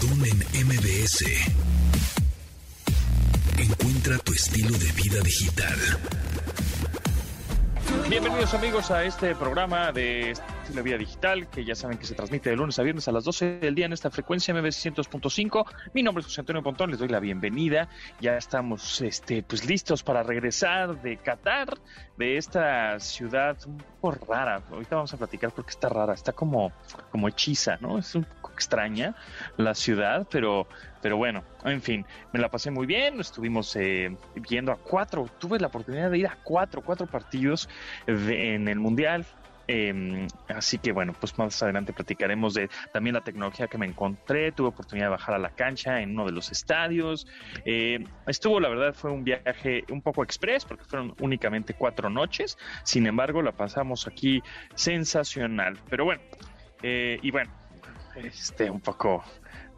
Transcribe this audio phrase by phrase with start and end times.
[0.00, 1.24] Pontón MBS.
[3.58, 5.76] Encuentra tu estilo de vida digital.
[8.08, 10.34] Bienvenidos amigos a este programa de
[10.74, 13.24] de vida digital que ya saben que se transmite de lunes a viernes a las
[13.24, 15.64] 12 del día en esta frecuencia MBS 100.5.
[15.94, 17.88] Mi nombre es José Antonio Pontón, les doy la bienvenida.
[18.20, 21.78] Ya estamos este, pues listos para regresar de Qatar,
[22.16, 24.62] de esta ciudad un poco rara.
[24.70, 26.72] Ahorita vamos a platicar porque está rara, está como,
[27.10, 27.98] como hechiza, ¿no?
[27.98, 29.14] Es un poco extraña
[29.56, 30.66] la ciudad, pero
[31.02, 33.20] pero bueno, en fin, me la pasé muy bien.
[33.20, 37.68] Estuvimos eh, viendo a cuatro, tuve la oportunidad de ir a cuatro, cuatro partidos
[38.06, 39.24] en el Mundial.
[39.72, 44.50] Eh, así que bueno, pues más adelante platicaremos de también la tecnología que me encontré.
[44.50, 47.28] Tuve oportunidad de bajar a la cancha en uno de los estadios.
[47.64, 52.58] Eh, estuvo, la verdad, fue un viaje un poco express porque fueron únicamente cuatro noches.
[52.82, 54.42] Sin embargo, la pasamos aquí
[54.74, 55.78] sensacional.
[55.88, 56.22] Pero bueno,
[56.82, 57.52] eh, y bueno,
[58.16, 59.22] este un poco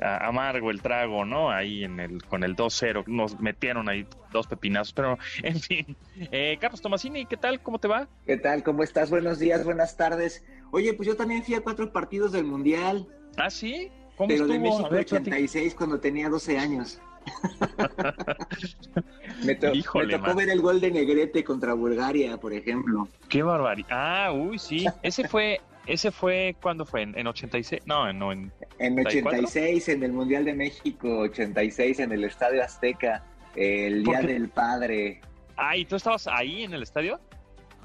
[0.03, 1.51] amargo el trago, ¿no?
[1.51, 5.97] Ahí en el con el 2-0 nos metieron ahí dos pepinazos, pero en fin.
[6.31, 7.61] Eh, Carlos Tomasini, ¿qué tal?
[7.61, 8.09] ¿Cómo te va?
[8.27, 8.63] ¿Qué tal?
[8.63, 9.11] ¿Cómo estás?
[9.11, 10.45] Buenos días, buenas tardes.
[10.71, 13.91] Oye, pues yo también fui a cuatro partidos del Mundial, ¿Ah, sí?
[14.17, 14.71] ¿Cómo pero de estuvo?
[14.71, 15.37] México A ver, platica.
[15.37, 17.01] 86 cuando tenía 12 años.
[19.45, 20.37] me, to- Híjole, me tocó man.
[20.37, 23.09] ver el gol de Negrete contra Bulgaria, por ejemplo.
[23.29, 23.89] Qué barbaridad.
[23.91, 24.87] Ah, uy, sí.
[25.03, 27.03] Ese fue ese fue ¿cuándo fue?
[27.03, 27.83] ¿En, en 86?
[27.87, 29.39] No, no en En 84.
[29.41, 33.25] 86 en el Mundial de México, 86 en el Estadio Azteca,
[33.57, 35.21] el ¿Por Día del Padre.
[35.57, 37.21] Ah, ¿y tú estabas ahí en el estadio?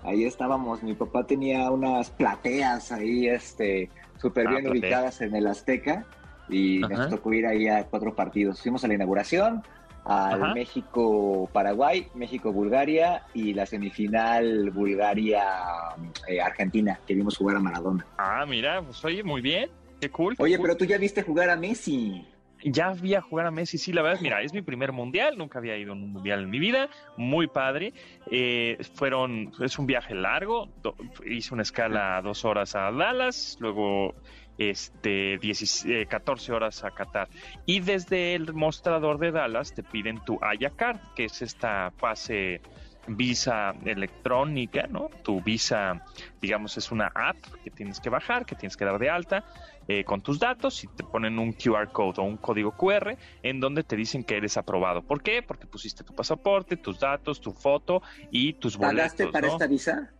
[0.03, 3.89] Ahí estábamos, mi papá tenía unas plateas ahí, este,
[4.21, 4.79] súper Ah, bien platea.
[4.81, 6.05] ubicadas en el Azteca
[6.49, 6.93] y Ajá.
[6.93, 8.61] nos tocó ir ahí a cuatro partidos.
[8.61, 9.63] Fuimos a la inauguración,
[10.07, 10.53] al.
[10.53, 18.05] México-Paraguay, México-Bulgaria y la semifinal Bulgaria-Argentina, que vimos jugar a Maradona.
[18.17, 19.69] Ah, mira, pues oye, muy bien.
[19.99, 20.35] Qué cool.
[20.37, 20.67] qué Oye, cool.
[20.67, 22.25] pero tú ya viste jugar a Messi.
[22.63, 25.59] Ya vi a jugar a Messi, sí, la verdad, mira, es mi primer mundial, nunca
[25.59, 27.93] había ido a un mundial en mi vida, muy padre.
[28.31, 34.15] Eh, fueron, es un viaje largo, do- hice una escala dos horas a Dallas, luego
[34.57, 37.29] este 10 eh, 14 horas a Qatar.
[37.65, 42.61] Y desde el mostrador de Dallas te piden tu Aya Card, que es esta pase
[43.07, 45.09] visa electrónica, ¿no?
[45.23, 46.03] Tu visa,
[46.41, 49.45] digamos, es una app que tienes que bajar, que tienes que dar de alta
[49.87, 53.59] eh, con tus datos y te ponen un QR code o un código QR en
[53.59, 55.01] donde te dicen que eres aprobado.
[55.01, 55.41] ¿Por qué?
[55.41, 58.97] Porque pusiste tu pasaporte, tus datos, tu foto y tus boletos.
[58.97, 59.53] ¿Pagaste para ¿no?
[59.53, 60.11] esta visa?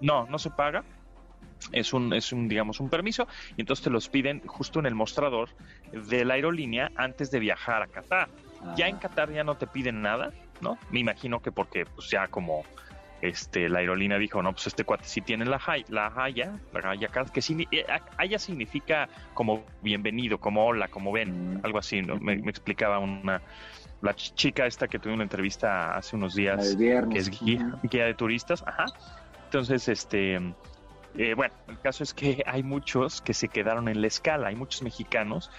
[0.00, 0.84] No, no se paga.
[1.72, 4.94] Es un, es un, digamos, un permiso y entonces te los piden justo en el
[4.94, 5.50] mostrador
[5.92, 8.28] de la aerolínea antes de viajar a Qatar.
[8.76, 9.00] Ya en Ah.
[9.00, 10.30] Qatar ya no te piden nada,
[10.60, 10.78] ¿no?
[10.90, 12.64] Me imagino que porque pues ya como
[13.20, 16.90] este la aerolínea dijo, no, pues este cuate sí tiene la Haya, la Haya, la
[16.90, 17.84] Haya que signi- eh,
[18.16, 21.60] Haya significa como bienvenido, como hola, como ven, Mm.
[21.64, 22.16] algo así, ¿no?
[22.16, 23.40] me, me explicaba una
[24.00, 28.06] la ch- chica esta que tuve una entrevista hace unos días que es guía, guía
[28.06, 28.86] de turistas, ajá.
[29.44, 30.40] Entonces, este,
[31.16, 34.56] eh, bueno, el caso es que hay muchos que se quedaron en la escala, hay
[34.56, 35.50] muchos mexicanos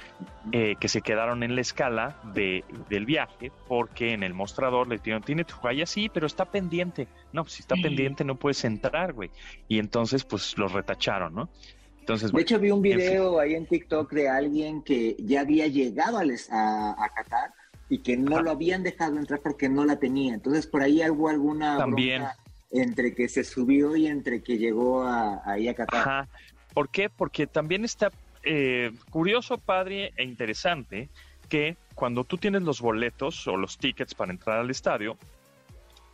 [0.51, 5.01] eh, que se quedaron en la escala de, del viaje porque en el mostrador les
[5.03, 7.07] dijeron, tiene tu Haya, sí, pero está pendiente.
[7.31, 9.31] No, pues si está pendiente no puedes entrar, güey.
[9.67, 11.49] Y entonces, pues los retacharon, ¿no?
[11.99, 12.97] Entonces, De bueno, hecho, vi un en fin.
[12.97, 16.23] video ahí en TikTok de alguien que ya había llegado a,
[17.03, 17.53] a Qatar
[17.89, 18.43] y que no Ajá.
[18.43, 20.33] lo habían dejado entrar porque no la tenía.
[20.33, 22.21] Entonces, por ahí hubo alguna También.
[22.23, 22.42] bronca
[22.73, 26.01] entre que se subió y entre que llegó a, ahí a Qatar.
[26.01, 26.27] Ajá.
[26.73, 27.09] ¿Por qué?
[27.09, 28.11] Porque también está
[28.43, 31.09] eh, curioso, padre e interesante
[31.49, 35.17] que cuando tú tienes los boletos o los tickets para entrar al estadio,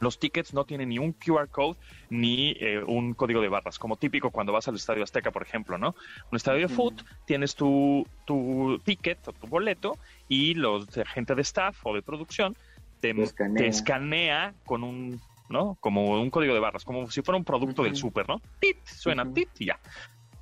[0.01, 1.77] los tickets no tienen ni un QR code
[2.09, 5.77] ni eh, un código de barras, como típico cuando vas al Estadio Azteca, por ejemplo,
[5.77, 5.95] ¿no?
[6.31, 9.97] Un estadio de foot, tienes tu, tu ticket o tu boleto
[10.27, 12.55] y los de gente de staff o de producción
[12.99, 15.77] te, te escanea con un, ¿no?
[15.79, 18.41] Como un código de barras, como si fuera un producto del súper, ¿no?
[18.59, 19.79] Tit, suena tit y ya.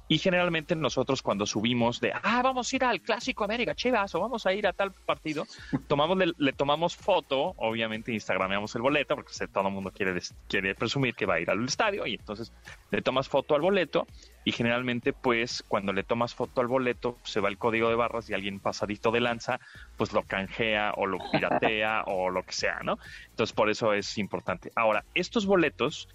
[0.08, 4.22] Y generalmente nosotros cuando subimos de, ah, vamos a ir al Clásico América, Chivas, o
[4.22, 5.46] vamos a ir a tal partido,
[5.88, 10.76] tomamos le, le tomamos foto, obviamente instagrameamos el boleto, porque todo el mundo quiere, quiere
[10.76, 12.54] presumir que va a ir al estadio, y entonces
[12.92, 14.08] le tomas foto al boleto,
[14.48, 18.30] y generalmente pues cuando le tomas foto al boleto, se va el código de barras
[18.30, 19.60] y alguien pasadito de lanza,
[19.98, 22.98] pues lo canjea o lo piratea o lo que sea, ¿no?
[23.30, 24.72] Entonces por eso es importante.
[24.76, 26.08] Ahora, estos boletos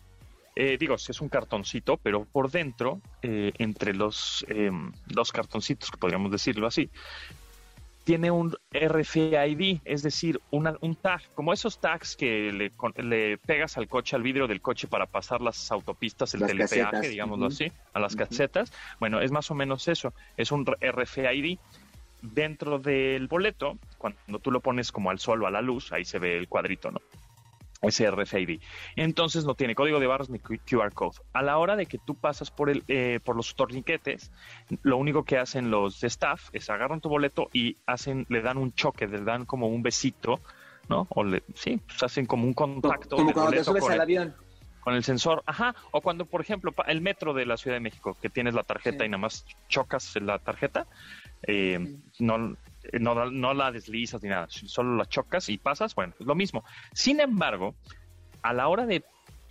[0.55, 4.71] eh, digo, si es un cartoncito, pero por dentro, eh, entre los eh,
[5.07, 6.91] dos cartoncitos, que podríamos decirlo así,
[8.05, 13.87] tiene un RFID, es decir, una- un tag, como esos tags que le, pegas al
[13.89, 17.71] coche, al vidrio del coche para pasar las autopistas, el Las telepeaje, casetas, digámoslo así,
[17.95, 18.25] a las Ujú.
[18.25, 18.73] casetas.
[18.99, 21.59] Bueno, es más o menos eso, es un RFID.
[22.25, 26.05] dentro del boleto, cuando tú lo pones como al sol o a la luz, ahí
[26.05, 27.01] se ve el cuadrito, ¿no?
[27.83, 28.61] Ese RFID.
[28.97, 31.19] Entonces no tiene código de barras ni QR code.
[31.33, 34.31] A la hora de que tú pasas por el eh, por los torniquetes,
[34.83, 38.73] lo único que hacen los staff es agarran tu boleto y hacen le dan un
[38.73, 40.41] choque, le dan como un besito,
[40.89, 41.07] ¿no?
[41.11, 43.17] O le, sí, pues hacen como un contacto.
[43.17, 44.35] Como cuando te subes al avión.
[44.81, 48.17] Con el sensor, ajá, o cuando, por ejemplo, el metro de la Ciudad de México,
[48.21, 50.89] que tienes la tarjeta y nada más chocas la tarjeta,
[51.47, 52.57] eh, no,
[52.99, 56.65] no, no la deslizas ni nada, solo la chocas y pasas, bueno, es lo mismo.
[56.93, 57.75] Sin embargo,
[58.43, 59.05] a la hora de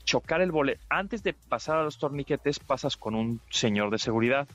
[0.04, 4.48] chocar el boleto, antes de pasar a los torniquetes, pasas con un señor de seguridad.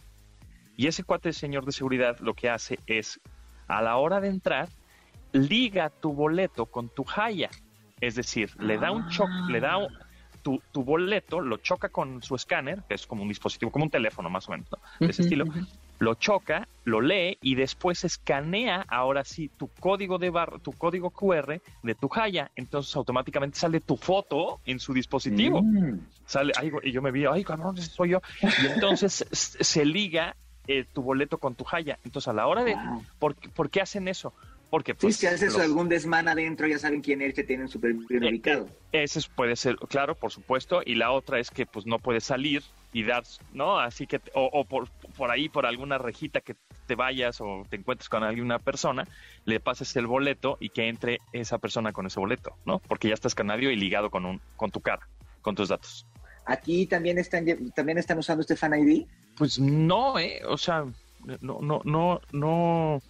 [0.77, 3.21] Y ese cuate de señor de seguridad lo que hace es,
[3.67, 4.69] a la hora de entrar,
[5.33, 7.51] liga tu boleto con tu jaya.
[8.01, 9.79] Es decir, le da un choque, le da
[10.43, 13.91] tu, tu, boleto, lo choca con su escáner, que es como un dispositivo, como un
[13.91, 14.69] teléfono más o menos,
[15.01, 15.47] de ese estilo,
[15.99, 21.11] lo choca, lo lee y después escanea ahora sí tu código de barra, tu código
[21.11, 22.51] QR de tu Jaya.
[22.57, 25.63] Entonces automáticamente sale tu foto en su dispositivo.
[25.63, 26.01] Mm.
[26.27, 28.21] Sale, ay, y yo me vi, ay, cabrón, ese soy yo.
[28.43, 31.99] Y entonces se liga eh, tu boleto con tu Jaya.
[32.05, 32.77] Entonces a la hora de,
[33.19, 34.33] ¿por, ¿por qué hacen eso?
[34.71, 37.95] Porque pues, sí, si haces algún desmán adentro, ya saben quién eres, te tienen súper
[37.95, 38.69] bien eh, ubicado.
[38.91, 40.83] Ese puede ser, claro, por supuesto.
[40.85, 42.63] Y la otra es que pues no puedes salir
[42.93, 43.23] y dar,
[43.53, 43.79] ¿no?
[43.79, 48.09] Así que, o, por, por ahí, por alguna rejita que te vayas o te encuentres
[48.09, 49.07] con alguna persona,
[49.45, 52.79] le pases el boleto y que entre esa persona con ese boleto, ¿no?
[52.79, 55.09] Porque ya estás canadio y ligado con, un, con tu cara,
[55.43, 56.07] con tus datos.
[56.45, 59.07] ¿Aquí también están, también están usando este Fan ID?
[59.37, 60.43] Pues no, ¿eh?
[60.47, 60.85] O sea,
[61.41, 63.03] no, no, no, no,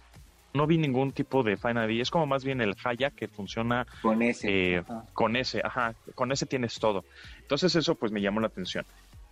[0.53, 2.01] no vi ningún tipo de Fan ID.
[2.01, 4.77] Es como más bien el Haya que funciona con ese.
[4.77, 4.83] Eh,
[5.13, 7.05] con ese, ajá, con ese tienes todo.
[7.41, 8.85] Entonces eso pues me llamó la atención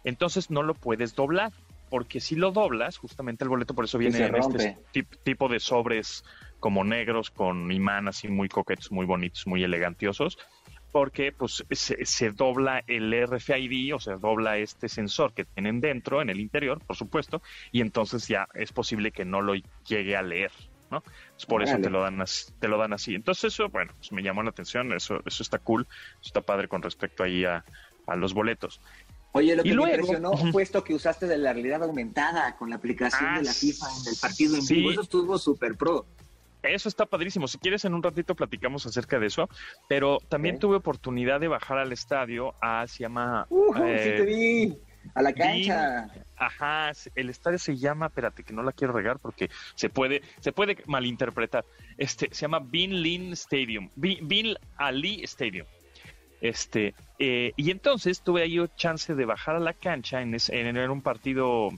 [0.05, 1.51] entonces no lo puedes doblar,
[1.89, 4.77] porque si lo doblas, justamente el boleto por eso viene en este
[5.23, 6.23] tipo de sobres
[6.59, 10.37] como negros con imán así muy coquetos, muy bonitos, muy elegantiosos,
[10.91, 16.29] porque pues se, dobla el RFID o se dobla este sensor que tienen dentro, en
[16.29, 17.41] el interior, por supuesto,
[17.71, 19.53] y entonces ya es posible que no lo
[19.87, 20.51] llegue a leer.
[20.91, 21.03] ¿no?
[21.47, 23.15] por eso te lo dan así, te lo dan así.
[23.15, 25.85] Entonces eso, bueno, pues me llamó la atención, eso, eso está cool,
[26.23, 27.65] está padre con respecto ahí a,
[28.07, 28.79] a los boletos.
[29.35, 32.77] Oye, lo que me impresionó fue esto que usaste de la realidad aumentada con la
[32.77, 34.91] aplicación de la ah, FIFA en el partido en vivo.
[34.91, 36.05] Eso estuvo súper pro.
[36.63, 37.45] Eso está padrísimo.
[37.49, 39.49] Si quieres, en un ratito platicamos acerca de eso.
[39.89, 43.45] Pero también tuve oportunidad de bajar al estadio a, se llama...
[43.49, 44.77] Uh, sí te vi.
[45.13, 46.07] A la cancha.
[46.37, 50.53] ajá, el estadio se llama, espérate que no la quiero regar porque se puede, se
[50.53, 51.65] puede malinterpretar.
[51.97, 55.67] Este, se llama Bin Lin Stadium, Bin Ali Stadium.
[56.47, 61.01] Este, eh, y entonces tuve ahí chance de bajar a la cancha en, en, un
[61.01, 61.69] partido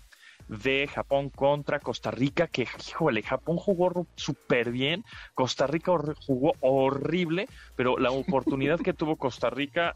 [0.50, 5.94] de Japón contra Costa Rica, que, híjole, Japón jugó súper bien, Costa Rica
[6.26, 7.48] jugó horrible,
[7.78, 9.96] pero la oportunidad que tuvo Costa Rica,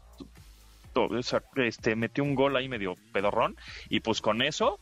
[1.56, 3.56] este, metió un gol ahí medio pedorrón,
[3.90, 4.80] y pues con eso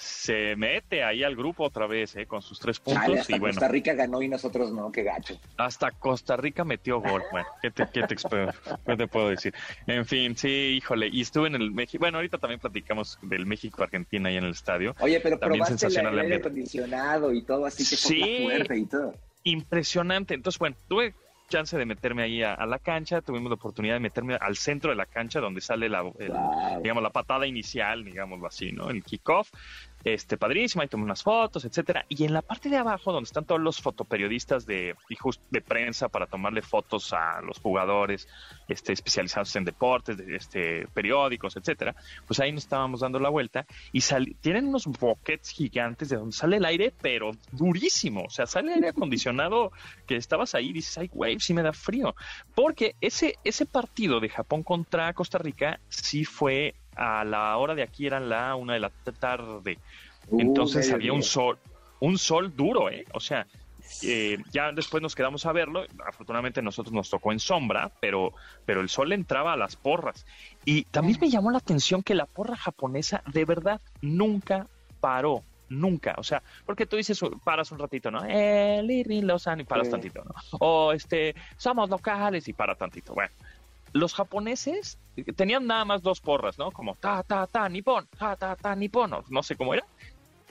[0.00, 2.24] se mete ahí al grupo otra vez, ¿eh?
[2.24, 3.18] con sus tres puntos.
[3.18, 5.38] hasta y bueno, Costa Rica ganó y nosotros no, qué gacho.
[5.58, 7.22] Hasta Costa Rica metió gol.
[7.30, 8.04] Bueno, ¿qué te, qué
[8.96, 9.54] te, puedo decir?
[9.86, 11.08] En fin, sí, híjole.
[11.12, 12.00] Y estuve en el México.
[12.00, 14.96] Bueno, ahorita también platicamos del México-Argentina ahí en el estadio.
[15.00, 19.14] Oye, pero también sensacional el aire acondicionado y todo, así que sí, fuerte y todo.
[19.44, 20.32] Impresionante.
[20.32, 21.14] Entonces, bueno, tuve
[21.50, 24.96] chance de meterme ahí a, la cancha, tuvimos la oportunidad de meterme al centro de
[24.96, 26.10] la cancha donde sale la,
[26.80, 28.88] digamos, la patada inicial, digámoslo así, ¿no?
[28.88, 29.50] El kickoff
[30.04, 32.04] este, padrísima, y tomé unas fotos, etcétera.
[32.08, 34.94] Y en la parte de abajo, donde están todos los fotoperiodistas de,
[35.50, 38.28] de prensa para tomarle fotos a los jugadores
[38.68, 41.94] este, especializados en deportes, de, este, periódicos, etcétera,
[42.26, 44.00] pues ahí nos estábamos dando la vuelta y
[44.40, 48.24] tienen unos boquets gigantes de donde sale el aire, pero durísimo.
[48.24, 49.72] O sea, sale el aire acondicionado
[50.06, 52.14] que estabas ahí y dices, ay, güey, sí me da frío.
[52.54, 57.82] Porque ese, ese partido de Japón contra Costa Rica sí fue a la hora de
[57.82, 59.78] aquí eran la una de la tarde.
[60.28, 61.58] Uh, Entonces había un sol,
[61.98, 63.06] un sol duro, ¿eh?
[63.14, 63.46] O sea,
[64.02, 65.84] eh, ya después nos quedamos a verlo.
[66.06, 68.34] Afortunadamente nosotros nos tocó en sombra, pero,
[68.66, 70.26] pero el sol entraba a las porras.
[70.64, 74.66] Y también me llamó la atención que la porra japonesa de verdad nunca
[75.00, 75.42] paró.
[75.70, 78.24] Nunca, o sea, porque tú dices, paras un ratito, ¿no?
[78.24, 80.34] El Irving Lozano y paras tantito, ¿no?
[80.58, 83.14] O este, somos locales y para tantito.
[83.14, 83.32] Bueno,
[83.92, 84.98] los japoneses
[85.36, 86.70] tenían nada más dos porras, ¿no?
[86.70, 89.84] Como ta, ta, ta, nipón, ta, ta, ta, nipón, no, sé cómo era.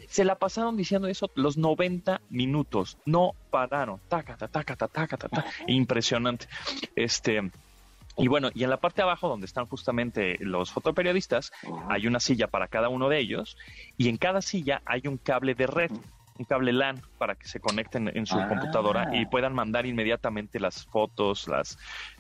[0.08, 5.18] Se la pasaron diciendo eso los 90 minutos, no pararon, taca, ta, taca, ta, taca,
[5.18, 6.48] ta, ta, impresionante.
[6.96, 7.52] Este,
[8.18, 11.52] y bueno, y en la parte de abajo, donde están justamente los fotoperiodistas,
[11.88, 13.58] hay una silla para cada uno de ellos,
[13.98, 15.92] y en cada silla hay un cable de red.
[16.38, 19.28] un cable LAN para que se conecten en su computadora y ah.
[19.30, 21.78] puedan mandar inmediatamente las fotos, las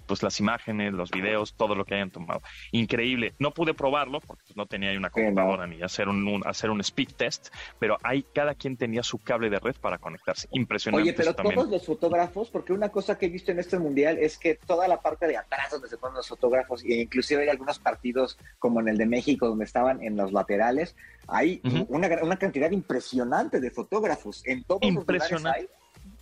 [0.10, 2.42] pues las imágenes, los videos, todo lo que hayan tomado.
[2.72, 3.36] Increíble.
[3.38, 7.50] No pude probarlo porque no tenía una computadora ni hacer un, hacer un speed test,
[7.78, 10.48] pero ahí cada quien tenía su cable de red para conectarse.
[10.52, 11.04] Impresionante.
[11.04, 14.40] Oye, pero todos los fotógrafos, porque una cosa que he visto en este mundial es
[14.40, 17.78] que toda la parte de atrás donde se ponen los fotógrafos, e inclusive hay algunos
[17.78, 20.96] partidos como en el de México donde estaban en los laterales,
[21.28, 25.70] hay una, una, cantidad impresionante de fotógrafos en todos los lugares hay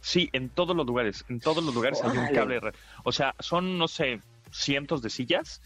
[0.02, 2.60] Sí, en todos los lugares, en todos los lugares hay un cable.
[3.04, 5.62] O sea, son, no sé, cientos de sillas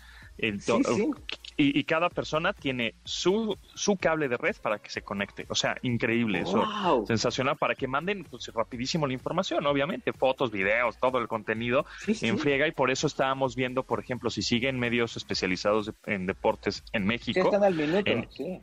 [1.58, 5.46] y, cada persona tiene su, su cable de red para que se conecte.
[5.50, 6.64] O sea, increíble eso.
[7.06, 10.14] Sensacional para que manden pues, rapidísimo la información, obviamente.
[10.14, 12.68] Fotos, videos, todo el contenido en friega.
[12.68, 17.52] Y por eso estábamos viendo, por ejemplo, si siguen medios especializados en deportes en México,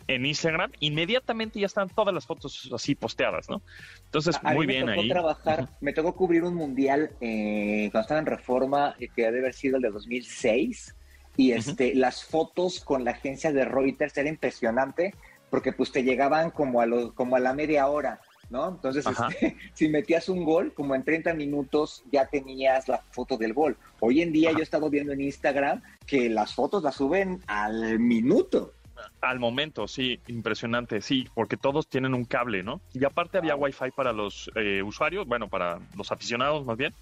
[0.09, 3.63] en, Instagram, inmediatamente ya están todas las fotos así posteadas, ¿no?
[4.05, 5.09] Entonces, muy bien ahí.
[5.09, 9.77] trabajar, me tocó cubrir un mundial eh, cuando estaba en Reforma, que debe haber sido
[9.77, 10.95] el de 2006
[11.39, 15.15] y este, las fotos con la agencia de Reuters era impresionante
[15.51, 18.69] porque pues te llegaban como a, lo, como a la media hora, ¿no?
[18.69, 23.55] Entonces, este, si metías un gol, como en 30 minutos ya tenías la foto del
[23.55, 23.77] gol.
[24.01, 28.01] Hoy en día yo he estado viendo en Instagram que las fotos las suben al
[28.01, 28.75] minuto.
[29.21, 32.81] Al momento, sí, impresionante, sí, porque todos tienen un cable, ¿no?
[32.95, 36.93] Y aparte había Wi-Fi para los eh, usuarios, bueno, para los aficionados más bien.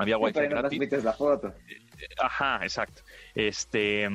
[0.00, 1.04] Había Wi-Fi gratis.
[1.04, 1.54] la foto.
[2.18, 3.02] Ajá, exacto.
[3.34, 4.08] Este,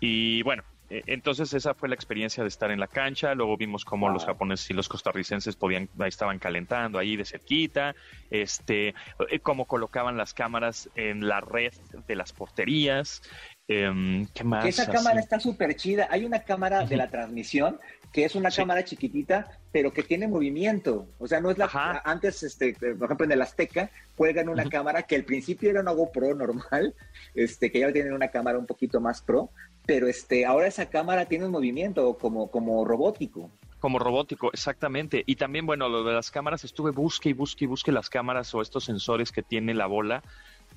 [0.00, 0.62] y bueno,
[1.06, 3.34] entonces esa fue la experiencia de estar en la cancha.
[3.34, 7.94] Luego vimos cómo los japoneses y los costarricenses podían, estaban calentando ahí de cerquita.
[8.30, 8.88] Este,
[9.30, 11.72] eh, cómo colocaban las cámaras en la red
[12.06, 13.22] de las porterías.
[13.68, 14.66] Em, ¿Qué más?
[14.66, 16.08] esa cámara está súper chida.
[16.10, 17.78] Hay una cámara de la transmisión
[18.12, 21.08] que es una cámara chiquitita, pero que tiene movimiento.
[21.18, 25.04] O sea, no es la antes, este, por ejemplo, en el Azteca cuelgan una cámara
[25.04, 26.94] que al principio era una GoPro normal,
[27.34, 29.50] este, que ya tienen una cámara un poquito más pro,
[29.86, 33.50] pero este, ahora esa cámara tiene un movimiento como, como robótico.
[33.80, 35.24] Como robótico, exactamente.
[35.26, 38.54] Y también, bueno, lo de las cámaras, estuve busque y busque y busque las cámaras
[38.54, 40.22] o estos sensores que tiene la bola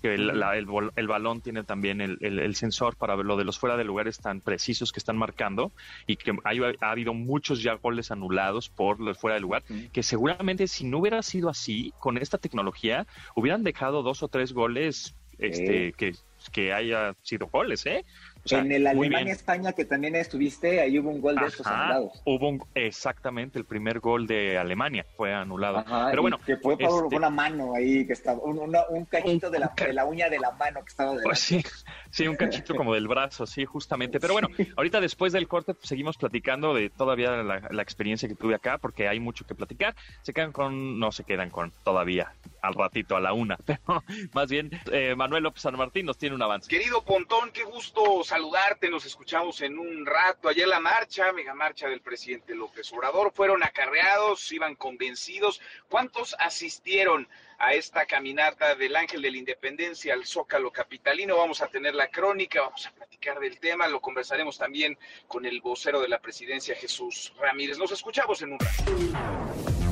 [0.02, 4.20] que el, balón tiene también el, sensor para ver lo de los fuera de lugares
[4.20, 5.72] tan precisos que están marcando
[6.08, 10.68] y que ha habido muchos ya goles anulados por los fuera de lugar, que seguramente
[10.68, 15.94] si no hubiera sido así, con esta tecnología, hubieran dejado dos o tres goles este,
[15.94, 16.14] que,
[16.52, 18.06] que haya sido goles, ¿eh?
[18.52, 22.22] En el Alemania-España, que también estuviste, ahí hubo un gol de estos anulados.
[22.26, 25.84] Hubo exactamente el primer gol de Alemania fue anulado.
[26.10, 26.40] Pero bueno.
[26.46, 30.40] Que fue por este una mano ahí, que estaba, un, cachito de, la, uña de
[30.40, 31.64] la mano que estaba pues sí,
[32.10, 34.20] sí, un cachito como del brazo, sí, justamente.
[34.20, 38.56] Pero bueno, ahorita después del corte pues, seguimos platicando de todavía la, experiencia que tuve
[38.56, 39.96] acá, porque hay mucho que platicar.
[40.22, 43.58] Se quedan con, no se quedan con todavía al ratito, a la una.
[43.66, 46.70] Pero más bien, eh, Manuel López San Martín nos tiene un avance.
[46.70, 50.50] Querido Pontón, qué gusto saludarte, nos escuchamos en un rato.
[50.50, 55.62] Ayer la marcha, mega marcha del presidente López Obrador, fueron acarreados, iban convencidos.
[55.88, 61.38] ¿Cuántos asistieron a esta caminata del Ángel de la Independencia al Zócalo Capitalino?
[61.38, 64.98] Vamos a tener la crónica, vamos a platicar del tema, lo conversaremos también
[65.30, 67.78] con el vocero de la presidencia, Jesús Ramírez.
[67.78, 68.84] Nos escuchamos en un rato.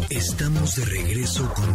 [0.10, 1.73] Estamos de regreso con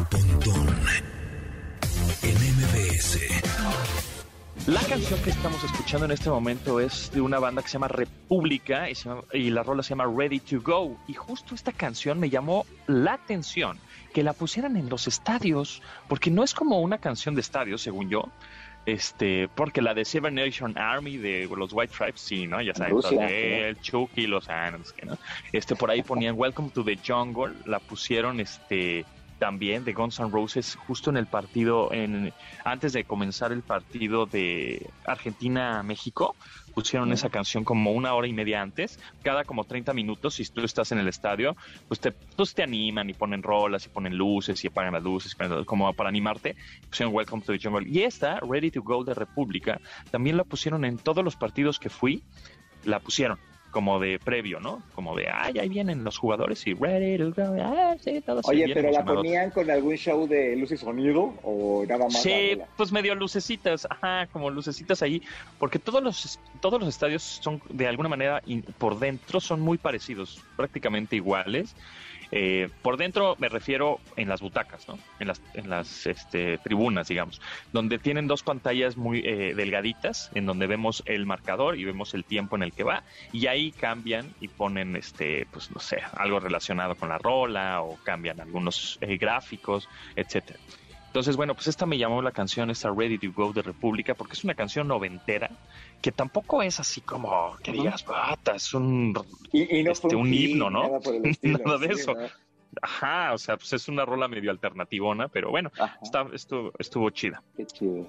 [4.69, 7.89] La canción que estamos escuchando en este momento es de una banda que se llama
[7.89, 8.87] República
[9.33, 10.95] y, la rola se llama Ready to Go.
[11.09, 13.79] Y justo esta canción me llamó la atención
[14.13, 18.11] que la pusieran en los estadios, porque no es como una canción de estadio, según
[18.11, 18.29] yo.
[18.85, 22.61] Este, porque la de Seven Nation Army de los White Tribes, sí, ¿no?
[22.61, 25.17] Ya saben, el Chucky, los Anos, ¿no?
[25.51, 29.07] Este, por ahí ponían Welcome to the Jungle, la pusieron, este,
[29.39, 32.33] también de Guns N' Roses justo en el partido, en,
[32.65, 36.37] antes de comenzar el partido de Argentina-México,
[36.75, 40.63] pusieron esa canción como una hora y media antes, cada como 30 minutos, si tú
[40.63, 41.57] estás en el estadio,
[41.89, 45.37] pues te, pues te animan y ponen rolas y ponen luces y apagan las luces,
[45.67, 46.57] como para animarte,
[46.89, 47.89] pusieron Welcome to the Jungle.
[47.89, 49.81] Y esta, Ready to Go de República,
[50.11, 52.23] también la pusieron en todos los partidos que fui,
[52.85, 53.39] la pusieron
[53.71, 54.83] como de previo, ¿no?
[54.95, 58.73] Como de, ay, ahí vienen los jugadores y ready to go, ah, sí, todos Oye,
[58.73, 62.23] pero la ponían con algún show de luz y sonido o nada más.
[62.23, 65.23] Sí, pues medio lucecitas, ajá, como lucecitas ahí,
[65.59, 68.43] porque todos los todos los estadios son de alguna manera
[68.79, 71.75] por dentro son muy parecidos, prácticamente iguales.
[72.31, 74.99] Eh, por dentro me refiero en las butacas, ¿no?
[75.19, 77.41] En las, en las este, tribunas, digamos,
[77.73, 82.25] donde tienen dos pantallas muy eh, delgaditas, en donde vemos el marcador y vemos el
[82.25, 86.41] tiempo en el que va, y ahí cambian y ponen, este, pues no sé, algo
[86.41, 90.59] relacionado con la rola o cambian algunos eh, gráficos, etcétera.
[91.09, 94.35] Entonces, bueno, pues esta me llamó la canción, esta Ready to Go de República, porque
[94.35, 95.51] es una canción noventera
[96.03, 99.19] que tampoco es así como que digas, bata, es un,
[99.53, 101.01] este, un himno, ¿no?
[101.43, 102.15] Nada, de eso.
[102.83, 105.73] Ajá, o sea, pues es una rola medio alternativona, pero bueno,
[106.03, 107.43] está, estuvo, estuvo chida.
[107.57, 108.07] Qué chido.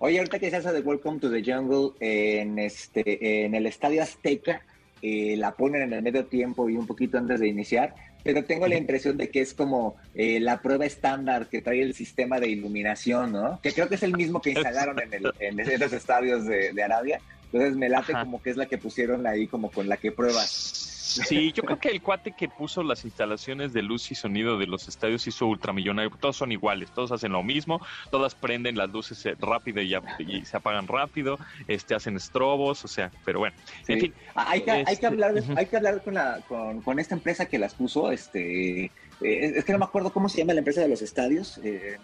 [0.00, 4.02] Oye, ahorita que se hace de Welcome to the Jungle en este en el Estadio
[4.02, 4.62] Azteca,
[5.00, 7.94] eh, la ponen en el medio tiempo y un poquito antes de iniciar,
[8.26, 11.94] pero tengo la impresión de que es como eh, la prueba estándar que trae el
[11.94, 13.60] sistema de iluminación, ¿no?
[13.62, 17.20] Que creo que es el mismo que instalaron en, el, en los estadios de, Arabia.
[17.56, 20.86] Entonces me late como que es la que pusieron ahí, como con la que pruebas.
[21.24, 24.66] Sí, yo creo que el cuate que puso las instalaciones de luz y sonido de
[24.66, 26.10] los estadios hizo ultramillonario.
[26.20, 30.56] Todos son iguales, todos hacen lo mismo, todas prenden las luces eh, rápido y, se
[30.56, 33.56] apagan rápido, este hacen estrobos, o sea, pero bueno.
[33.88, 34.14] En fin.
[34.34, 37.46] Ah, hay que, hay que este, hablar, hay que hablar con, la, con, esta empresa
[37.46, 38.90] que las puso, este.
[39.22, 41.58] Eh, es que no me acuerdo cómo se llama la empresa de los estadios.
[41.64, 41.96] Eh,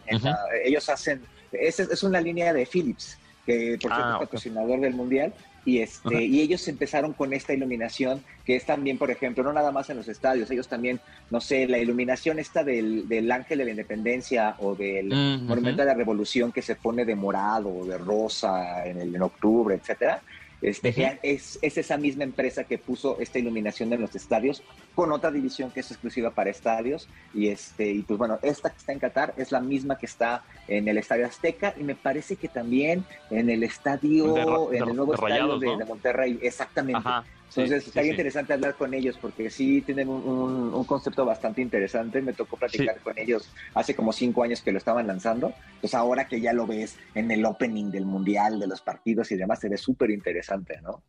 [0.64, 1.20] ellos hacen,
[1.52, 5.32] es, es una línea de Philips, que por cierto ah, es patrocinador del mundial,
[5.64, 9.70] y, este, y ellos empezaron con esta iluminación que es también, por ejemplo, no nada
[9.70, 13.64] más en los estadios, ellos también, no sé, la iluminación esta del, del Ángel de
[13.66, 15.08] la Independencia o del
[15.42, 19.22] Monumento de la Revolución que se pone de morado o de rosa en, el, en
[19.22, 20.20] octubre, etcétera.
[20.62, 24.62] Este, es, esa misma empresa que puso esta iluminación en los estadios
[24.94, 27.08] con otra división que es exclusiva para estadios.
[27.34, 30.44] Y, este, y pues bueno, esta que está en Qatar es la misma que está
[30.68, 35.14] en el Estadio Azteca y me parece que también en el estadio, en el nuevo
[35.14, 37.08] estadio de, Monterrey, exactamente.
[37.56, 42.22] Entonces, está interesante hablar con ellos porque sí tienen un, concepto bastante interesante.
[42.22, 45.52] Me tocó platicar con ellos hace como cinco años que lo estaban lanzando.
[45.80, 49.36] Pues ahora que ya lo ves en el opening del mundial, de los partidos y
[49.36, 51.02] demás, se ve súper interesante, ¿no?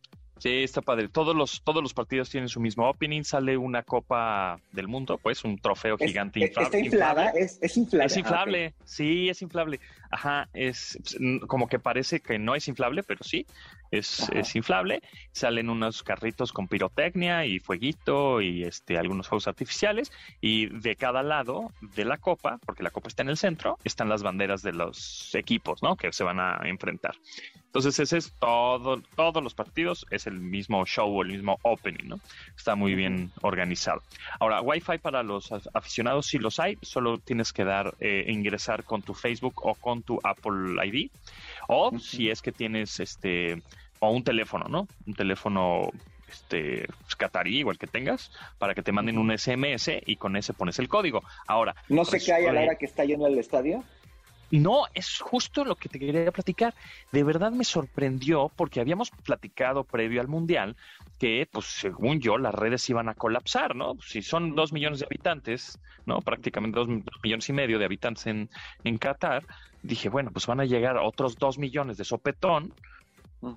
[0.44, 1.08] Sí, está padre.
[1.08, 3.22] Todos los, todos los partidos tienen su mismo opening.
[3.22, 6.64] Sale una Copa del Mundo, pues un trofeo gigante inflable.
[6.66, 7.30] ¿Está inflada?
[7.30, 8.04] ¿Es, es inflable?
[8.04, 9.80] Es inflable, ah, sí, es inflable.
[10.10, 10.98] Ajá, es
[11.46, 13.46] como que parece que no es inflable, pero sí,
[13.90, 15.00] es, es, inflable.
[15.32, 20.12] Salen unos carritos con pirotecnia y fueguito y este algunos fuegos artificiales.
[20.42, 24.10] Y de cada lado de la copa, porque la copa está en el centro, están
[24.10, 25.96] las banderas de los equipos, ¿no?
[25.96, 27.14] Que se van a enfrentar.
[27.74, 32.20] Entonces ese es todo, todos los partidos, es el mismo show, el mismo opening, ¿no?
[32.56, 34.00] Está muy bien organizado.
[34.38, 39.02] Ahora, Wi-Fi para los aficionados, si los hay, solo tienes que dar, eh, ingresar con
[39.02, 41.10] tu Facebook o con tu Apple ID,
[41.66, 43.60] o si es que tienes este,
[43.98, 44.86] o un teléfono, ¿no?
[45.04, 45.90] Un teléfono
[46.28, 46.86] este
[47.18, 50.88] catarí, igual que tengas, para que te manden un SMS y con ese pones el
[50.88, 51.24] código.
[51.48, 53.82] Ahora, no sé qué hay a la hora que está yendo al estadio.
[54.60, 56.74] No, es justo lo que te quería platicar.
[57.12, 60.76] De verdad me sorprendió porque habíamos platicado previo al Mundial
[61.18, 63.96] que, pues según yo, las redes iban a colapsar, ¿no?
[64.00, 66.20] Si son dos millones de habitantes, ¿no?
[66.20, 66.88] Prácticamente dos,
[67.22, 68.50] millones y medio de habitantes en,
[68.82, 69.44] en Qatar,
[69.82, 72.72] dije, bueno, pues van a llegar otros dos millones de sopetón,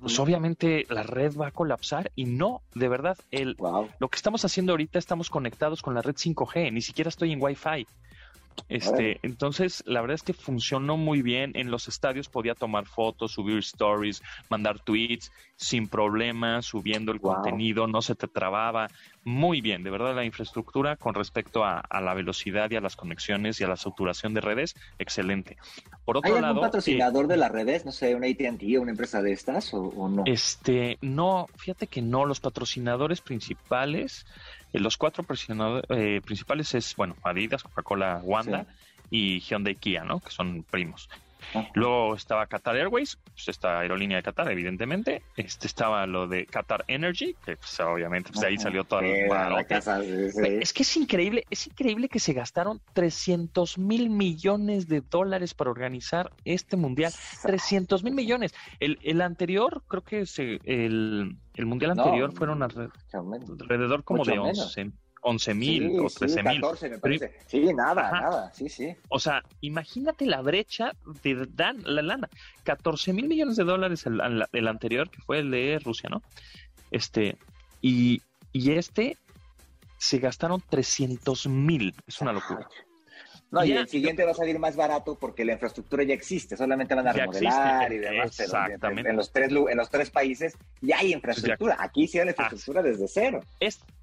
[0.02, 3.56] pues obviamente la red va a colapsar y no, de verdad, el,
[4.00, 7.42] lo que estamos haciendo ahorita estamos conectados con la red 5G, ni siquiera estoy en
[7.42, 7.88] Wi-Fi.
[8.70, 11.52] Este, entonces, la verdad es que funcionó muy bien.
[11.56, 17.88] En los estadios podía tomar fotos, subir stories, mandar tweets sin problema, subiendo el contenido,
[17.88, 18.90] no se te trababa.
[19.24, 23.60] Muy bien, de verdad, la infraestructura con respecto a, la velocidad y a las conexiones
[23.60, 25.58] y a la saturación de redes, excelente.
[26.06, 27.86] Por otro ¿Hay algún patrocinador eh, de las redes?
[27.86, 30.24] No sé, una ATT o una empresa de estas o no?
[30.26, 32.26] Este, no, fíjate que no.
[32.26, 34.26] Los patrocinadores principales
[34.80, 35.26] los cuatro
[35.90, 38.66] eh, principales es, bueno, Adidas, Coca-Cola, Wanda
[39.10, 40.20] y Hyundai Kia, ¿no?
[40.20, 41.10] Que son primos.
[41.74, 45.24] Luego estaba Qatar Airways, pues esta aerolínea de Qatar, evidentemente.
[45.36, 49.64] Este estaba lo de Qatar Energy, que pues, obviamente pues, de ahí salió toda la,
[49.64, 50.02] casa.
[50.04, 55.72] Es que es increíble, es increíble que se gastaron 300 mil millones de dólares para
[55.72, 57.12] organizar este mundial.
[57.44, 58.54] 300 mil millones.
[58.80, 64.92] El, el anterior, creo que se, el, el mundial anterior fueron alrededor como de 11
[65.22, 66.62] 11 mil o 13 mil.
[67.48, 68.96] Sí, nada, nada, sí, sí.
[69.10, 70.92] O sea, imagínate la brecha
[71.24, 72.30] de Dan, la lana.
[72.64, 76.22] 14 mil millones de dólares el, anterior, que fue el de Rusia, ¿no?
[76.92, 77.38] Este,
[77.82, 78.22] y,
[78.54, 79.18] y este
[79.98, 81.94] se gastaron 300 mil.
[82.06, 82.68] Es una locura.
[83.50, 86.94] No, y, el siguiente va a salir más barato porque la infraestructura ya existe, solamente
[86.96, 88.40] van a remodelar y demás.
[88.40, 89.10] Exactamente.
[89.10, 91.78] en, los tres, en los tres países ya hay infraestructura.
[91.80, 93.42] Aquí sí hay la infraestructura desde cero.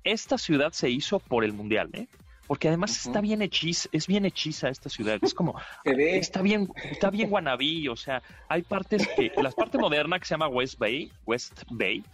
[0.02, 2.06] esta ciudad se hizo por el Mundial, ¿eh?
[2.46, 7.10] porque además está bien hechiza, es bien hechiza esta ciudad, es como, está bien, está
[7.10, 11.10] bien guanabí, o sea, hay partes que, la parte moderna que se llama West Bay,
[11.26, 12.04] West Bay,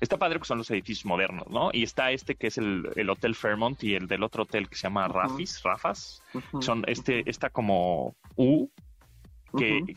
[0.00, 1.70] está padre que son los edificios modernos, ¿no?
[1.72, 4.82] Y está este que es el, Hotel Fairmont y el del otro hotel que se
[4.82, 6.22] llama Rafis, Rafas,
[6.60, 8.68] son este, está como U,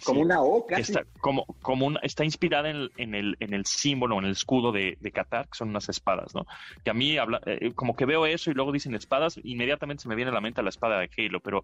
[0.03, 4.17] como una O Está, como, como una, está inspirada en, en, el, en el símbolo,
[4.19, 6.45] en el escudo de, de, Qatar, que son unas espadas, ¿no?
[6.83, 10.09] Que a mí, habla, eh, como que veo eso y luego dicen espadas, inmediatamente se
[10.09, 11.63] me viene a la mente la espada de Halo, pero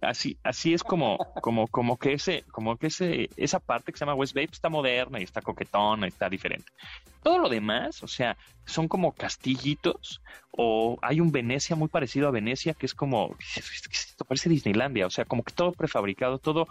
[0.00, 4.04] así, así es como, como, como que ese, como que ese, esa parte que se
[4.04, 6.70] llama West Bay pues, está moderna y está coquetona, está diferente.
[7.22, 10.22] Todo lo demás, o sea, son como castillitos
[10.52, 15.10] o hay un Venecia muy parecido a Venecia que es como, esto parece Disneylandia, o
[15.10, 16.66] sea, como que todo prefabricado, todo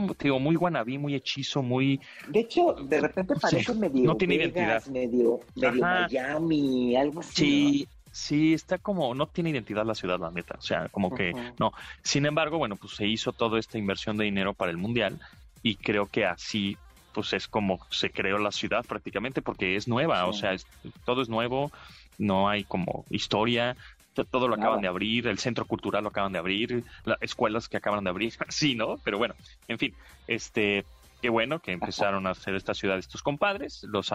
[0.00, 2.00] todo digo, muy guanabí, muy hechizo, muy...
[2.28, 4.84] De hecho, de repente parece medio no tiene identidad.
[4.86, 7.32] medio, medio Miami, algo así.
[7.34, 11.32] Sí, sí, está como, no tiene identidad la ciudad, la neta, o sea, como que
[11.58, 11.72] no.
[12.02, 15.18] Sin embargo, bueno, pues se hizo toda esta inversión de dinero para el Mundial
[15.62, 16.76] y creo que así
[17.12, 20.56] pues es como se creó la ciudad prácticamente porque es nueva, o sea,
[21.04, 21.70] todo es nuevo,
[22.18, 23.76] no hay como historia,
[24.12, 27.76] todo lo acaban de abrir, el centro cultural lo acaban de abrir, las escuelas que
[27.76, 28.98] acaban de abrir, sí, ¿no?
[29.04, 29.34] Pero bueno,
[29.68, 29.94] en fin,
[30.26, 30.84] este,
[31.20, 34.12] qué bueno que empezaron a hacer esta ciudad estos compadres, los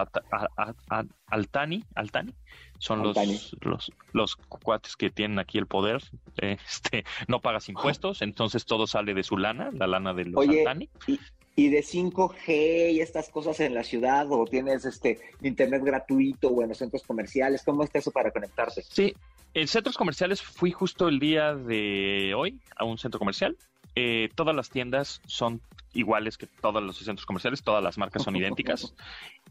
[1.26, 2.34] Altani, Altani,
[2.78, 3.16] son los,
[3.60, 6.02] los, los cuates que tienen aquí el poder,
[6.36, 10.88] este, no pagas impuestos, entonces todo sale de su lana, la lana de los Altani.
[11.06, 11.18] Y,
[11.56, 16.62] y de 5G y estas cosas en la ciudad, o tienes este internet gratuito o
[16.62, 18.82] en los centros comerciales, ¿cómo está eso para conectarse?
[18.82, 19.12] Sí,
[19.54, 23.56] en centros comerciales fui justo el día de hoy a un centro comercial.
[23.94, 25.60] Eh, todas las tiendas son
[25.92, 28.94] iguales que todos los centros comerciales, todas las marcas son idénticas.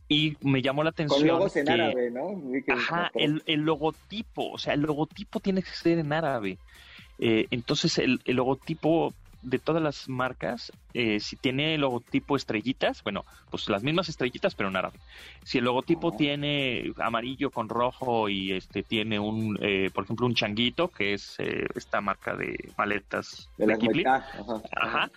[0.07, 1.19] Y me llamó la atención.
[1.19, 2.41] Con logos en árabe, ¿no?
[2.73, 6.57] Ajá, el, logotipo, o sea, el logotipo tiene que ser en árabe.
[7.19, 13.25] Eh, entonces, el, el, logotipo de todas las marcas, eh, si tiene logotipo estrellitas, bueno,
[13.49, 14.99] pues las mismas estrellitas, pero en árabe.
[15.43, 20.35] Si el logotipo tiene amarillo con rojo y este tiene un, eh, por ejemplo, un
[20.35, 24.07] changuito, que es eh, esta marca de maletas de, de
[24.75, 25.11] Ajá.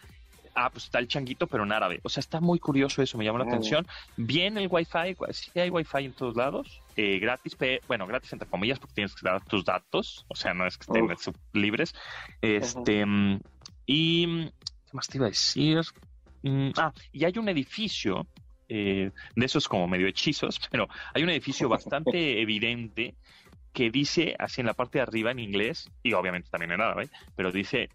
[0.52, 2.00] Ah, pues está el changuito, pero en árabe.
[2.02, 3.86] O sea, está muy curioso eso, me llama la atención.
[4.16, 7.56] Bien el Wi-Fi, sí hay Wi-Fi en todos lados, gratis,
[7.86, 10.82] bueno, gratis entre comillas, porque tienes que dar tus datos, o sea, no es que
[10.82, 11.94] estén libres.
[12.42, 13.06] Este,
[13.92, 14.44] y,
[14.86, 15.80] ¿qué más te iba a decir?
[16.42, 18.24] Mm, ah, y hay un edificio,
[18.68, 23.16] eh, de esos como medio hechizos, pero hay un edificio bastante evidente
[23.72, 27.08] que dice, así en la parte de arriba en inglés, y obviamente también en árabe,
[27.34, 27.88] pero dice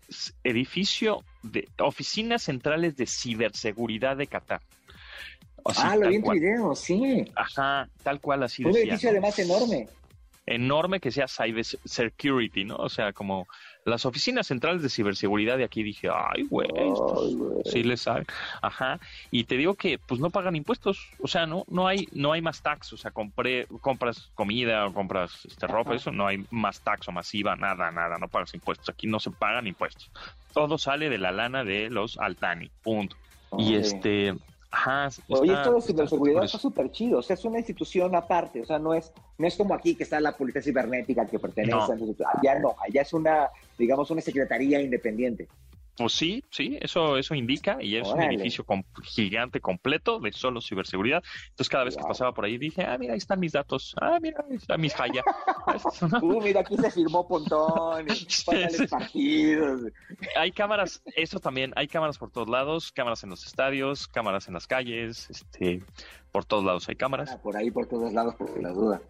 [0.43, 4.61] edificio de oficinas centrales de ciberseguridad de Qatar.
[5.63, 7.25] ah, lo vi en tu video, sí.
[7.35, 9.87] Ajá, tal cual así Un edificio además enorme.
[10.45, 12.75] Enorme que sea cyber security, ¿no?
[12.75, 13.47] O sea, como
[13.85, 16.67] las oficinas centrales de ciberseguridad de aquí dije, ay, güey,
[17.65, 18.25] sí les saben.
[18.61, 18.99] Ajá.
[19.29, 21.07] Y te digo que, pues no pagan impuestos.
[21.19, 22.93] O sea, no, no hay, no hay más tax.
[22.93, 27.11] O sea, compré, compras comida o compras este, ropa, eso no hay más tax o
[27.11, 28.89] masiva, nada, nada, no pagas impuestos.
[28.89, 30.09] Aquí no se pagan impuestos.
[30.53, 33.15] Todo sale de la lana de los Altani, punto.
[33.59, 34.33] Y este,
[34.75, 38.65] Ajá, Oye, esto de ciberseguridad está súper chido, o sea, es una institución aparte, o
[38.65, 42.37] sea, no es, no es como aquí que está la policía cibernética que pertenece a
[42.37, 45.47] allá no, allá es una, digamos, una secretaría independiente.
[45.97, 48.65] Pues sí, sí, eso, eso indica y es un edificio
[49.03, 51.23] gigante completo de solo ciberseguridad.
[51.49, 54.19] Entonces cada vez que pasaba por ahí dije, ah, mira, ahí están mis datos, ah,
[54.21, 55.23] mira, ahí está mis jaya.
[56.21, 58.05] uh, mira, aquí se firmó Pontón,
[58.89, 59.81] partidos.
[60.35, 64.53] Hay cámaras, eso también, hay cámaras por todos lados, cámaras en los estadios, cámaras en
[64.55, 65.81] las calles, este,
[66.31, 67.31] por todos lados hay cámaras.
[67.31, 69.01] Ah, por ahí, por todos lados, por la duda.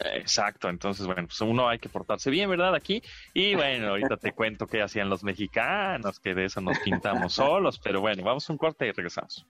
[0.00, 2.74] Exacto, entonces bueno, pues uno hay que portarse bien, ¿verdad?
[2.74, 3.02] Aquí.
[3.34, 7.78] Y bueno, ahorita te cuento qué hacían los mexicanos, que de eso nos pintamos solos,
[7.78, 9.44] pero bueno, vamos a un corte y regresamos.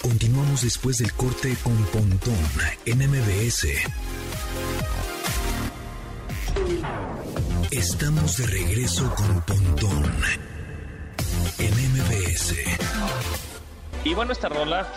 [0.00, 2.36] Continuamos después del corte con Pontón
[2.86, 3.68] en MBS.
[7.70, 10.12] Estamos de regreso con Pontón
[11.58, 12.54] en MBS.
[14.04, 14.92] Y bueno, esta rola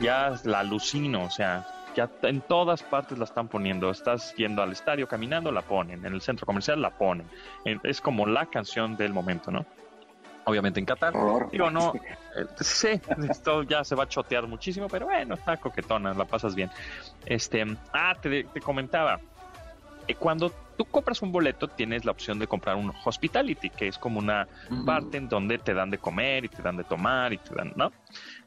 [0.00, 3.90] ya la alucino, o sea, ya en todas partes la están poniendo.
[3.90, 6.04] Estás yendo al estadio caminando, la ponen.
[6.04, 7.26] En el centro comercial la ponen.
[7.64, 9.64] Es como la canción del momento, ¿no?
[10.44, 11.12] Obviamente en Qatar.
[11.50, 11.94] Digo, no,
[12.36, 16.54] eh, sí, esto ya se va a chotear muchísimo, pero bueno, está coquetona, la pasas
[16.54, 16.70] bien.
[17.24, 19.18] Este, ah, te, te comentaba,
[20.06, 23.98] eh, cuando tú compras un boleto, tienes la opción de comprar un hospitality, que es
[23.98, 24.46] como una
[24.84, 27.72] parte en donde te dan de comer y te dan de tomar y te dan,
[27.74, 27.90] ¿no?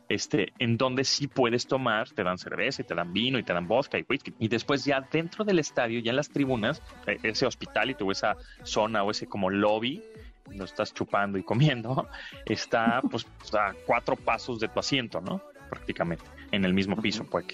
[0.10, 3.54] Este, en donde sí puedes tomar, te dan cerveza y te dan vino y te
[3.54, 4.34] dan vodka y whisky.
[4.40, 8.36] Y después ya dentro del estadio, ya en las tribunas, eh, ese hospitality o esa
[8.64, 10.04] zona o ese como lobby,
[10.52, 12.08] no estás chupando y comiendo,
[12.46, 15.42] está pues a cuatro pasos de tu asiento, ¿no?
[15.70, 17.46] Prácticamente, en el mismo piso, pues.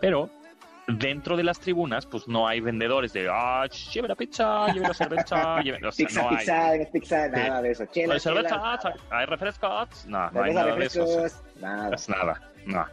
[0.00, 0.30] Pero
[0.88, 4.94] dentro de las tribunas, pues no hay vendedores de, ah, lleve la pizza, lleve la
[4.94, 5.86] cerveza, lleve...
[5.86, 6.86] O sea, pizza, no pizza, hay.
[6.86, 7.86] pizza, nada de eso.
[7.86, 11.06] Chela, hay cerveza, chela, hay refrescos, no, no hay nada de eso.
[11.60, 11.94] nada.
[11.94, 12.86] es nada, no.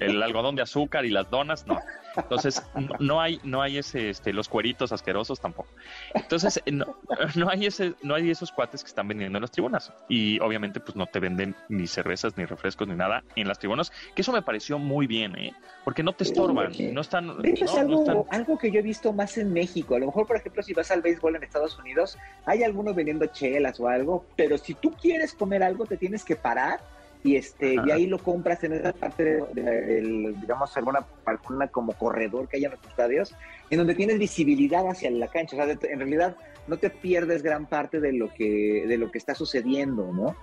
[0.00, 1.78] El algodón de azúcar y las donas, no.
[2.16, 5.68] Entonces, no, no hay, no hay ese, este, los cueritos asquerosos tampoco.
[6.14, 6.96] Entonces, no,
[7.34, 9.92] no hay ese, no hay esos cuates que están vendiendo en las tribunas.
[10.08, 13.92] Y obviamente, pues no te venden ni cervezas, ni refrescos, ni nada en las tribunas,
[14.14, 15.54] que eso me pareció muy bien, ¿eh?
[15.84, 18.70] Porque no te estorban, no están, De hecho, es no, no algo, están algo que
[18.70, 19.94] yo he visto más en México.
[19.94, 23.26] A lo mejor, por ejemplo, si vas al béisbol en Estados Unidos, hay algunos vendiendo
[23.26, 26.80] chelas o algo, pero si tú quieres comer algo, te tienes que parar
[27.22, 27.88] y este Ajá.
[27.88, 32.56] y ahí lo compras en esa parte de, de- digamos, alguna, alguna como corredor que
[32.58, 33.34] hay en los estadios,
[33.70, 35.56] en donde tienes visibilidad hacia la cancha.
[35.56, 39.10] O sea, de- en realidad no te pierdes gran parte de lo que, de lo
[39.10, 40.36] que está sucediendo, ¿no?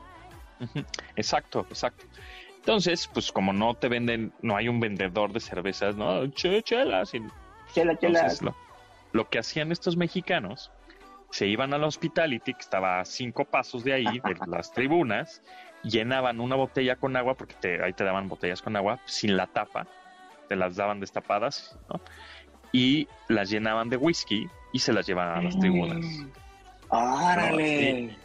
[1.16, 2.06] Exacto, exacto.
[2.58, 6.26] Entonces, pues como no te venden, no hay un vendedor de cervezas, ¿no?
[6.32, 7.14] Che, chelas.
[7.14, 7.20] y
[7.74, 8.20] Chela, chela.
[8.20, 8.56] Entonces, lo,
[9.12, 10.72] lo que hacían estos mexicanos,
[11.32, 15.42] se iban al hospitality, que estaba a cinco pasos de ahí, de las tribunas,
[15.84, 19.48] llenaban una botella con agua, porque te- ahí te daban botellas con agua, sin la
[19.48, 19.86] tapa,
[20.48, 22.00] te las daban destapadas, ¿no?
[22.72, 26.06] Y las llenaban de whisky y se las llevaban a las tribunas.
[26.90, 28.18] ¡Órale!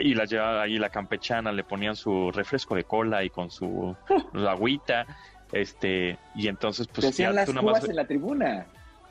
[0.00, 3.50] Y, y las llevaban ahí la campechana, le ponían su refresco de cola y con
[3.50, 3.96] su,
[4.32, 5.06] su agüita,
[5.52, 7.50] este, y entonces Te pues hacían ya las tú
[7.90, 8.66] en la tribuna.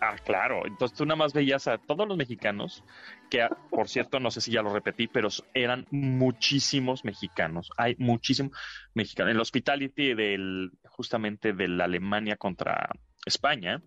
[0.08, 0.68] Ah, claro.
[0.68, 2.84] Entonces tú nada más veías a todos los mexicanos,
[3.30, 7.72] que ah, por cierto, no sé si ya lo repetí, pero eran muchísimos mexicanos.
[7.76, 8.52] Hay muchísimos
[8.94, 9.32] mexicanos.
[9.32, 12.89] En el hospitality del, justamente de la Alemania contra
[13.26, 13.82] España,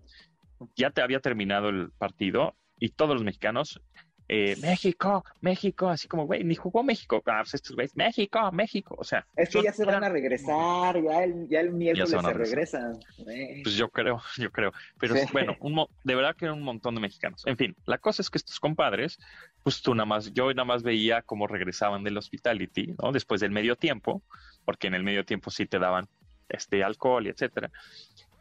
[0.74, 3.81] ya te había terminado el partido y todos los mexicanos,
[4.28, 7.22] eh, México, México, así como, güey, ni jugó México.
[7.26, 8.94] Ah, pues estos güeyes, México, México.
[8.98, 12.10] O sea, Es que ya se van eran- a regresar, ya el, ya el miércoles
[12.10, 12.98] se regresan.
[13.26, 13.60] Eh.
[13.62, 14.72] Pues yo creo, yo creo.
[15.00, 15.22] Pero Sí.
[15.32, 17.42] bueno, un mo- de verdad que era un montón de mexicanos.
[17.46, 19.18] En fin, la cosa es que estos compadres,
[19.62, 23.12] pues tú nada más, yo nada más veía cómo regresaban del hospitality, ¿no?
[23.12, 24.22] Después del medio tiempo,
[24.64, 26.06] porque en el medio tiempo sí te daban
[26.50, 27.70] este alcohol y etcétera.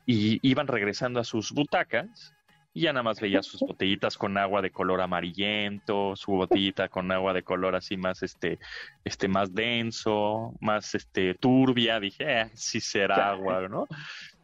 [0.05, 2.33] Y iban regresando a sus butacas
[2.77, 7.11] y ya nada más veía sus botellitas con agua de color amarillento, su botellita con
[7.11, 8.59] agua de color así más este
[9.03, 13.87] este más denso, más este turbia, dije, eh, sí será agua, ¿no?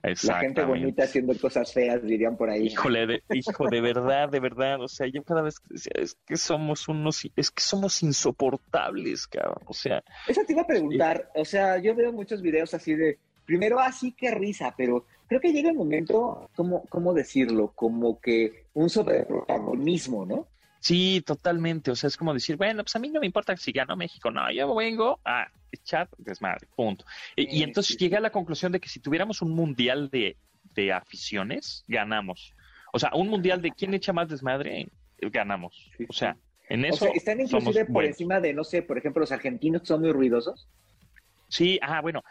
[0.01, 2.65] La gente bonita haciendo cosas feas, dirían por ahí.
[2.65, 6.17] Híjole, de, hijo, de verdad, de verdad, o sea, yo cada vez que decía, es
[6.25, 11.29] que somos unos, es que somos insoportables, cabrón, o sea, Eso te iba a preguntar,
[11.35, 15.53] o sea, yo veo muchos videos así de, primero, así que risa, pero creo que
[15.53, 17.71] llega el momento, ¿cómo, cómo decirlo?
[17.73, 20.47] Como que un sobreprotagonismo, ¿no?
[20.79, 23.71] sí, totalmente, o sea, es como decir, bueno, pues a mí no me importa si
[23.71, 27.05] ganó México, no, yo vengo a echar desmadre, punto.
[27.35, 30.35] Y, entonces sí, llegué a la conclusión de que si tuviéramos un mundial de,
[30.75, 32.53] de aficiones, ganamos.
[32.91, 35.89] O sea, un mundial de quién echa más desmadre, ganamos.
[35.97, 38.11] Sí, O sea, en O eso sea, están somos inclusive por buenos.
[38.11, 40.67] encima de, no sé, por ejemplo, los argentinos que son muy ruidosos.
[41.47, 42.23] Sí, ah, bueno,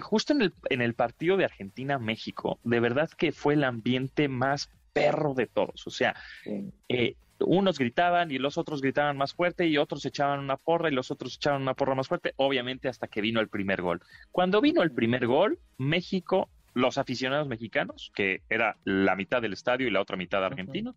[0.00, 4.70] justo en el, en el partido de Argentina-México, de verdad que fue el ambiente más
[4.92, 5.86] perro de todos.
[5.86, 6.70] O sea, Sí.
[6.88, 10.92] eh, unos gritaban y los otros gritaban más fuerte y otros echaban una porra y
[10.92, 14.00] los otros echaban una porra más fuerte, obviamente hasta que vino el primer gol.
[14.32, 19.86] Cuando vino el primer gol, México, los aficionados mexicanos, que era la mitad del estadio
[19.86, 20.96] y la otra mitad argentinos,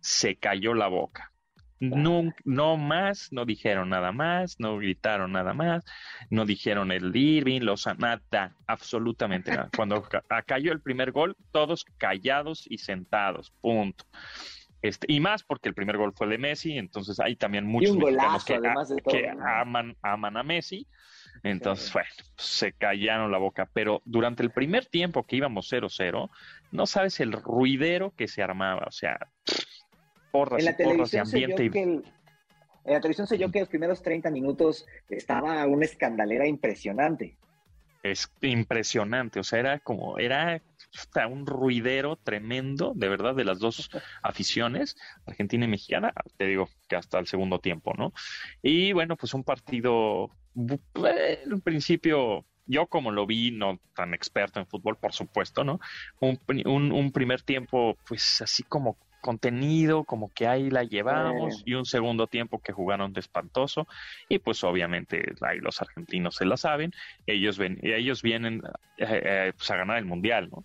[0.00, 1.29] se cayó la boca.
[1.80, 5.82] No, no más, no dijeron nada más, no gritaron nada más,
[6.28, 9.70] no dijeron el Irving, los nada, absolutamente nada.
[9.74, 14.04] Cuando ca- cayó el primer gol, todos callados y sentados, punto.
[14.82, 18.44] Este, y más porque el primer gol fue de Messi, entonces hay también muchos mexicanos
[18.44, 19.46] que, todo, ¿no?
[19.46, 20.86] aman, aman a Messi.
[21.42, 21.92] Entonces, Sí.
[21.92, 23.68] bueno, se callaron la boca.
[23.72, 26.30] Pero durante el primer tiempo que íbamos 0-0,
[26.72, 28.84] no sabes el ruidero que se armaba.
[28.86, 29.18] O sea,
[30.30, 31.62] porras En y la porras televisión ambiente.
[31.62, 32.04] yo y- que el-
[32.84, 37.36] en la televisión se yo que los primeros 30 minutos estaba una escandalera impresionante.
[38.02, 40.62] es impresionante, o sea, era como, era
[41.04, 43.90] puta, un ruidero tremendo, de verdad, de las dos
[44.22, 48.14] aficiones, argentina y mexicana, te digo que hasta el segundo tiempo, ¿no?
[48.62, 54.60] Y bueno, pues un partido, en un principio, yo como lo vi, no tan experto
[54.60, 55.78] en fútbol, por supuesto, ¿no?
[56.20, 61.62] Un, pri- un, un primer tiempo, pues así como contenido, como que ahí la llevamos,
[61.64, 63.86] y un segundo tiempo que jugaron de espantoso,
[64.28, 66.92] y pues obviamente ahí los argentinos se la saben,
[67.26, 68.62] ellos ven, ellos vienen
[68.98, 70.64] eh, eh, pues a ganar el mundial, ¿no?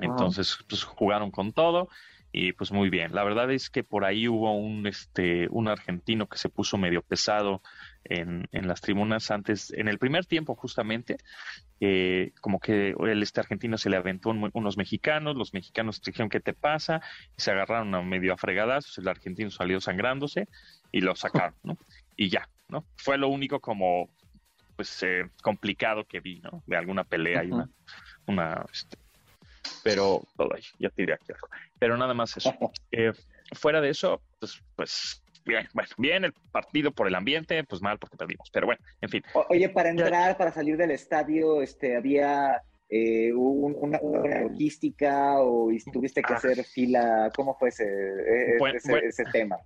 [0.00, 1.88] Entonces, pues jugaron con todo
[2.32, 3.14] y pues muy bien.
[3.14, 7.00] La verdad es que por ahí hubo un este un argentino que se puso medio
[7.00, 7.62] pesado
[8.04, 11.16] en, en las tribunas antes, en el primer tiempo justamente,
[11.80, 16.40] eh, como que el este argentino se le aventó unos mexicanos, los mexicanos dijeron ¿qué
[16.40, 17.00] te pasa?
[17.36, 20.48] y se agarraron a medio a fregadazos, el argentino salió sangrándose
[20.92, 21.76] y lo sacaron, ¿no?
[22.16, 22.84] Y ya, ¿no?
[22.96, 24.08] Fue lo único como
[24.76, 26.62] pues eh, complicado que vi, ¿no?
[26.66, 27.68] De alguna pelea y una,
[28.26, 28.98] una este,
[29.82, 30.22] pero
[30.78, 31.48] ya te diré aquí algo.
[31.78, 32.52] Pero nada más eso.
[32.92, 33.12] Eh,
[33.52, 37.98] fuera de eso, pues, pues bien, bueno, bien el partido por el ambiente, pues mal
[37.98, 39.22] porque perdimos, pero bueno, en fin.
[39.48, 44.00] oye, para entrar, para salir del estadio, este, había eh, una,
[44.42, 46.36] logística o tuviste que ah.
[46.36, 48.56] hacer fila, ¿cómo fue ese, e,
[49.04, 49.58] ese, tema?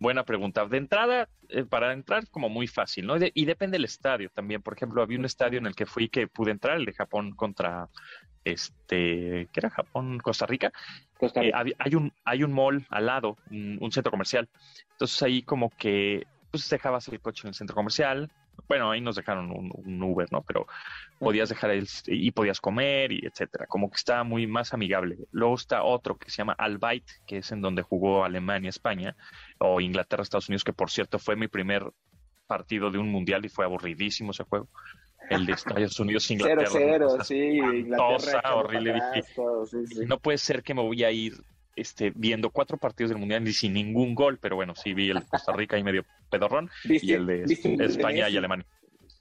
[0.00, 0.64] Buena pregunta.
[0.66, 3.16] De entrada, eh, para entrar como muy fácil, ¿no?
[3.16, 4.62] y depende del estadio también.
[4.62, 7.32] Por ejemplo, había un estadio en el que fui que pude entrar, el de Japón
[7.32, 7.88] contra
[8.44, 10.18] este, ¿qué era Japón?
[10.18, 10.72] Costa Rica.
[11.20, 14.48] Eh, hay, un, hay un mall al lado, un, centro comercial.
[14.92, 18.30] Entonces ahí como que, pues dejabas el coche en el centro comercial.
[18.68, 20.42] Bueno, ahí nos dejaron un, Uber, ¿no?
[20.42, 20.66] Pero
[21.18, 23.66] podías dejar el, y podías comer y etcétera.
[23.66, 25.16] Como que estaba muy más amigable.
[25.32, 29.16] Luego está otro que se llama Albait, que es en donde jugó Alemania, España,
[29.58, 31.90] o Inglaterra, Estados Unidos, que por cierto fue mi primer
[32.46, 34.68] partido de un mundial y fue aburridísimo ese juego
[35.30, 36.70] el de Estados Unidos Inglaterra.
[36.70, 38.54] 0-0, sí, Inglaterra.
[38.54, 39.00] horrible.
[40.06, 41.34] No puede ser que me voy a ir
[41.80, 45.20] este, viendo cuatro partidos del Mundial y sin ningún gol, pero bueno, sí vi el
[45.20, 47.44] de Costa Rica y medio pedorrón y el de
[47.84, 48.66] España y Alemania.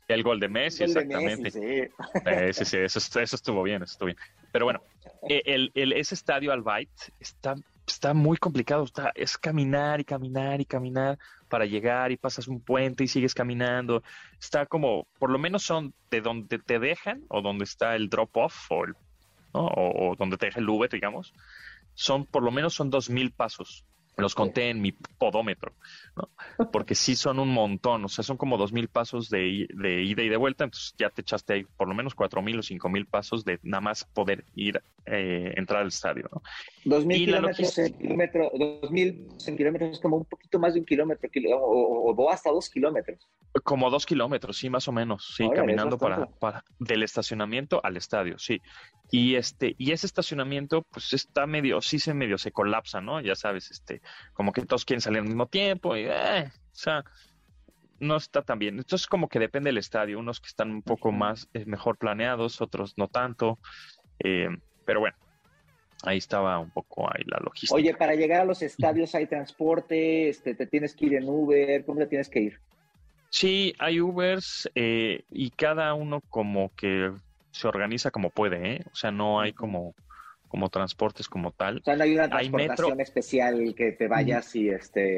[0.07, 1.49] El gol de Messi, exactamente.
[1.49, 2.63] Eh, sí.
[2.63, 4.17] sí, eso, estuvo bien, eso estuvo bien.
[4.53, 4.81] Pero bueno,
[5.27, 6.89] eh, el, el, ese estadio Albait
[7.19, 11.17] está, está muy complicado, está, es caminar y caminar y caminar
[11.49, 14.01] para llegar y pasas un puente y sigues caminando.
[14.39, 18.71] Está como, por lo menos son de donde te dejan o donde está el drop-off
[18.71, 18.85] o,
[19.51, 21.33] o, donde te deja el Uber, digamos,
[21.97, 23.83] son por lo menos son dos mil pasos
[24.17, 25.73] los conté en mi podómetro,
[26.15, 26.29] ¿no?
[26.71, 30.23] Porque sí son un montón, o sea, son como dos mil pasos de, de, ida
[30.23, 32.89] y de vuelta, entonces ya te echaste ahí por lo menos cuatro mil o cinco
[32.89, 36.41] mil pasos de nada más poder ir, eh, entrar al estadio, ¿no?
[36.83, 40.79] Dos mil kilómetros en kilómetro, dos mil en kilómetros es como un poquito más de
[40.79, 43.27] un kilómetro, o, o, hasta dos kilómetros.
[43.63, 48.37] Como dos kilómetros, sí, más o menos, sí, caminando para, para, del estacionamiento al estadio,
[48.39, 48.61] sí.
[49.09, 53.21] Y este, y ese estacionamiento, pues está medio, sí se medio se colapsa, ¿no?
[53.21, 54.01] Ya sabes, este,
[54.33, 57.03] como que todos quieren salir al mismo tiempo, y eh, o sea,
[57.99, 58.77] no está tan bien.
[58.77, 62.61] Entonces, como que depende del estadio, unos que están un poco más, eh, mejor planeados,
[62.61, 63.59] otros no tanto.
[64.19, 64.49] Eh,
[64.85, 65.17] pero bueno,
[66.03, 67.75] ahí estaba un poco ahí la logística.
[67.75, 71.83] Oye, para llegar a los estadios hay transporte, este, te tienes que ir en Uber,
[71.85, 72.59] ¿cómo te tienes que ir?
[73.29, 77.11] Sí, hay Ubers y cada uno como que
[77.57, 78.85] se organiza como puede, ¿eh?
[78.91, 79.95] O sea, no hay como,
[80.47, 81.77] como transportes como tal.
[81.77, 85.17] O sea, no hay una transportación especial que te vayas y este,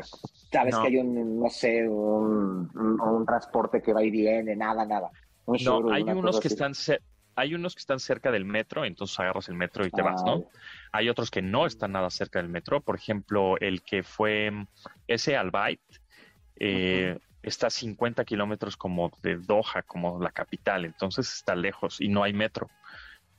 [0.52, 5.10] sabes que hay un, no sé, un, un, transporte que va y viene, nada, nada.
[5.46, 6.74] no, hay unos que están
[7.36, 10.44] hay unos que están cerca del metro, entonces agarras el metro y te vas, ¿no?
[10.92, 14.52] Hay otros que no están nada cerca del metro, por ejemplo, el que fue
[15.08, 15.80] ese Albait,
[16.60, 22.10] eh, está a 50 kilómetros como de Doha, como la capital, entonces está lejos y
[22.10, 22.70] no hay metro.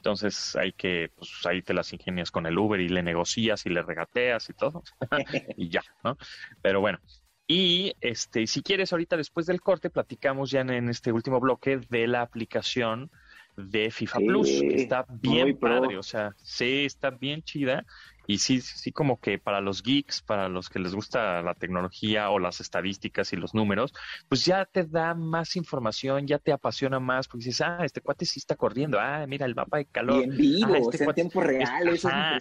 [0.00, 3.68] Entonces hay que, pues ahí te las ingenias con el Uber y le negocias y
[3.68, 4.82] le regateas y todo.
[5.58, 6.16] y ya, ¿no?
[6.62, 6.98] Pero bueno.
[7.46, 12.06] Y este, si quieres, ahorita después del corte, platicamos ya en, este último bloque de
[12.06, 13.10] la aplicación
[13.58, 17.84] de FIFA Plus, que está bien padre, o sea, sí, está bien chida
[18.30, 22.30] y sí, sí, como que para los geeks, para los que les gusta la tecnología
[22.30, 23.92] o las estadísticas y los números,
[24.28, 28.24] pues ya te da más información, ya te apasiona más, porque dices, ah, este cuate
[28.26, 30.20] sí está corriendo, ah, mira el mapa de calor.
[30.20, 31.88] Y en vivo, ah, este cuate, en tiempo real.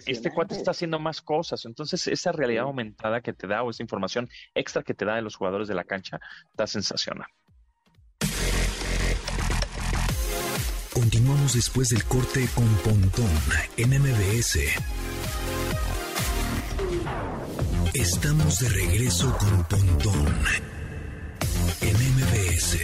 [0.06, 1.64] este cuate está haciendo más cosas.
[1.64, 5.22] Entonces, esa realidad aumentada que te da o esa información extra que te da de
[5.22, 7.26] los jugadores de la cancha, está sensacional.
[10.92, 13.30] Continuamos después del corte con Pontón
[13.76, 14.99] en MBS.
[18.00, 20.26] Estamos de regreso con Pontón
[21.82, 22.78] en MBS.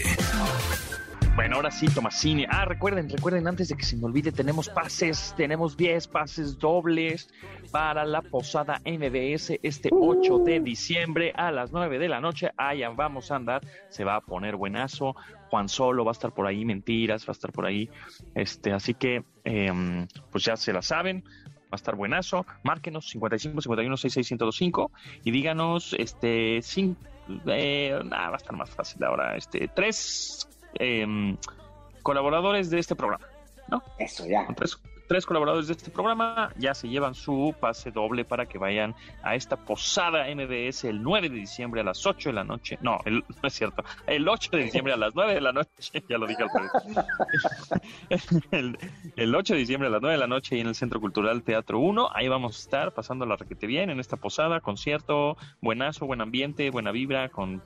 [1.34, 2.44] Bueno, ahora sí, Tomasini.
[2.46, 7.30] Ah, recuerden, recuerden, antes de que se me olvide, tenemos pases, tenemos 10 pases dobles
[7.70, 12.50] para la posada MBS este 8 de diciembre a las 9 de la noche.
[12.58, 15.16] Allá vamos a andar, se va a poner buenazo.
[15.48, 17.88] Juan Solo va a estar por ahí, Mentiras va a estar por ahí.
[18.34, 21.24] Este, así que, em, pues ya se la saben,
[21.76, 22.46] a estar buenazo.
[22.62, 24.90] Márquenos 55 51 66 1025
[25.24, 26.96] y díganos, este, sin,
[27.46, 31.36] eh, nada, va a estar más fácil ahora, este, tres em,
[32.02, 33.26] colaboradores de este programa,
[33.68, 33.82] ¿no?
[33.98, 34.46] Eso, ya.
[34.54, 38.94] Tres, tres colaboradores de este programa ya se llevan su pase doble para que vayan
[39.22, 42.78] a esta posada MBS el 9 de diciembre a las 8 de la noche.
[42.80, 43.84] No, el, no es cierto.
[44.06, 45.66] El 8 de diciembre a las 9 de la noche.
[46.08, 46.70] Ya lo dije al revés.
[48.50, 48.78] El,
[49.16, 51.42] el 8 de diciembre a las 9 de la noche y en el Centro Cultural
[51.42, 52.10] Teatro 1.
[52.14, 56.70] Ahí vamos a estar pasando la requete bien en esta posada, concierto, buenazo, buen ambiente,
[56.70, 57.62] buena vibra, con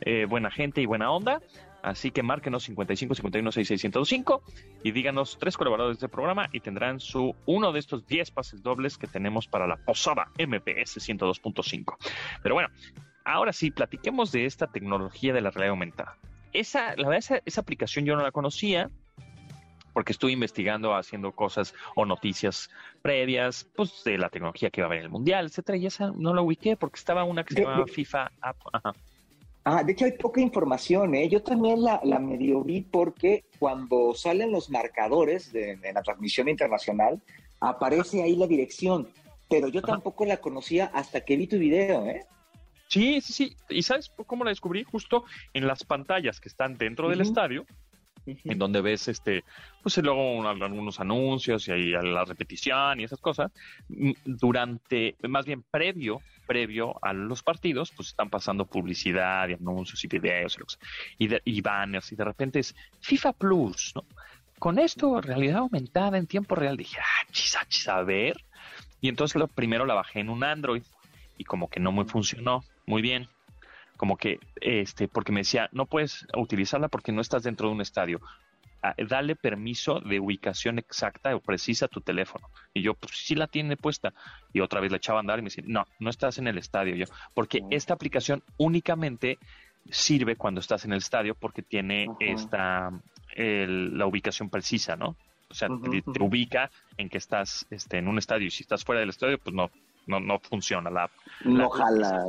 [0.00, 1.40] eh, buena gente y buena onda.
[1.84, 4.42] Así que márquenos 55 51 6605
[4.82, 8.96] y díganos tres colaboradores del programa y tendrán su uno de estos 10 pases dobles
[8.96, 11.96] que tenemos para la posada MPS 102.5.
[12.42, 12.70] Pero bueno,
[13.26, 16.16] ahora sí, platiquemos de esta tecnología de la realidad aumentada.
[16.54, 18.90] Esa, la verdad, esa, esa aplicación yo no la conocía
[19.92, 22.68] porque estuve investigando, haciendo cosas o noticias
[23.02, 26.12] previas, pues de la tecnología que iba a haber en el mundial, etcétera, y esa
[26.16, 28.56] no la ubiqué porque estaba una que se De- llamaba de- FIFA App.
[28.72, 28.92] Ajá.
[29.64, 31.26] Ah, de hecho hay poca información, ¿eh?
[31.28, 36.48] Yo también la, la medio vi porque cuando salen los marcadores de, de la transmisión
[36.50, 37.22] internacional,
[37.60, 39.08] aparece ahí la dirección,
[39.48, 39.92] pero yo Ajá.
[39.92, 42.26] tampoco la conocía hasta que vi tu video, ¿eh?
[42.88, 43.56] Sí, sí, sí.
[43.70, 44.84] ¿Y sabes cómo la descubrí?
[44.84, 47.22] Justo en las pantallas que están dentro del
[48.26, 49.44] En donde ves este,
[49.82, 53.52] pues luego un- algunos anuncios y ahí la repetición y esas cosas.
[53.88, 60.02] Mm, Durante, más bien previo, previo a los partidos, pues están pasando publicidad y anuncios
[60.04, 60.58] y videos
[61.18, 64.04] y, de- banners y de repente es FIFA Plus, ¿no?
[64.58, 68.36] Con esto, realidad aumentada en tiempo real, dije, ah, ah, chis, a ver.
[69.00, 70.82] Y entonces lo primero la bajé en un Android
[71.36, 73.26] y como que no me funcionó muy bien.
[74.04, 77.80] Como que, este, porque me decía, no puedes utilizarla porque no estás dentro de un
[77.80, 78.20] estadio.
[78.82, 82.46] Ah, Dale permiso de ubicación exacta o precisa a tu teléfono.
[82.74, 84.12] Y yo, pues sí la tiene puesta.
[84.52, 86.58] Y otra vez la echaba a andar y me decía, no, no estás en el
[86.58, 86.94] estadio.
[86.96, 89.38] Yo, porque esta aplicación únicamente
[89.88, 92.90] sirve cuando estás en el estadio porque tiene esta,
[93.36, 95.16] el- la ubicación precisa, ¿no?
[95.48, 95.68] O sea,
[96.12, 99.38] te, ubica en que estás este, en un estadio y si estás fuera del estadio,
[99.38, 99.70] pues no,
[100.06, 101.12] no, no funciona la app.
[101.46, 102.22] No jala.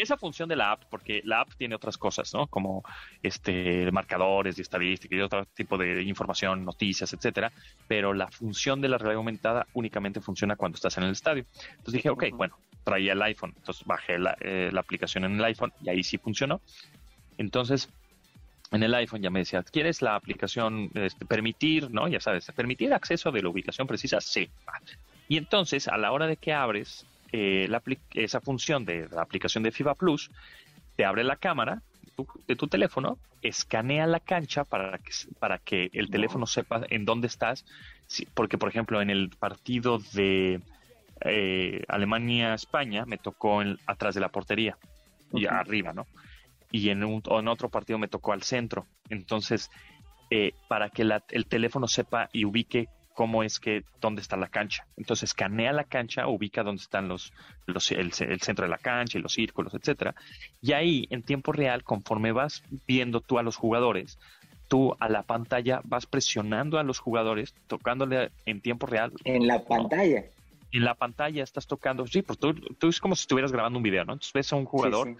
[0.00, 2.46] Esa función de la app, porque la app tiene otras cosas, ¿no?
[2.46, 2.82] Como
[3.22, 7.52] este marcadores y estadísticas y otro tipo de información, noticias, etcétera.
[7.86, 11.44] Pero la función de la realidad aumentada únicamente funciona cuando estás en el estadio.
[11.70, 13.52] Entonces dije, ok, bueno, traía el iPhone.
[13.56, 16.60] Entonces bajé la, eh, la aplicación en el iPhone y ahí sí funcionó.
[17.38, 17.88] Entonces,
[18.72, 22.08] en el iPhone ya me decía, ¿quieres la aplicación este, permitir, no?
[22.08, 24.48] Ya sabes, permitir acceso de la ubicación precisa, sí.
[25.28, 27.82] Y entonces, a la hora de que abres eh, la
[28.14, 30.30] esa función de la aplicación de FIBA Plus,
[30.96, 35.58] te abre la cámara de tu, de tu teléfono, escanea la cancha para que, para
[35.58, 37.64] que el teléfono sepa en dónde estás.
[38.34, 40.60] Porque, por ejemplo, en el partido de
[41.24, 44.76] eh, Alemania-España me tocó en- atrás de la portería
[45.32, 46.06] y arriba, ¿no?
[46.72, 48.86] Y en, un, en otro partido me tocó al centro.
[49.08, 49.70] Entonces,
[50.30, 52.88] eh, para que la- el teléfono sepa y ubique
[53.20, 54.86] cómo es que, dónde está la cancha.
[54.96, 57.34] Entonces, escanea la cancha, ubica dónde están los,
[57.66, 60.14] los el, el centro de la cancha y los círculos, etcétera.
[60.62, 64.18] Y ahí, en tiempo real, conforme vas viendo tú a los jugadores,
[64.68, 69.62] tú a la pantalla vas presionando a los jugadores, tocándole en tiempo real En la
[69.66, 70.24] pantalla.
[70.72, 73.82] en la pantalla estás tocando, sí, pues tú, tú es como si estuvieras grabando un
[73.82, 74.14] video, ¿no?
[74.14, 75.14] Entonces ves a un jugador Sí,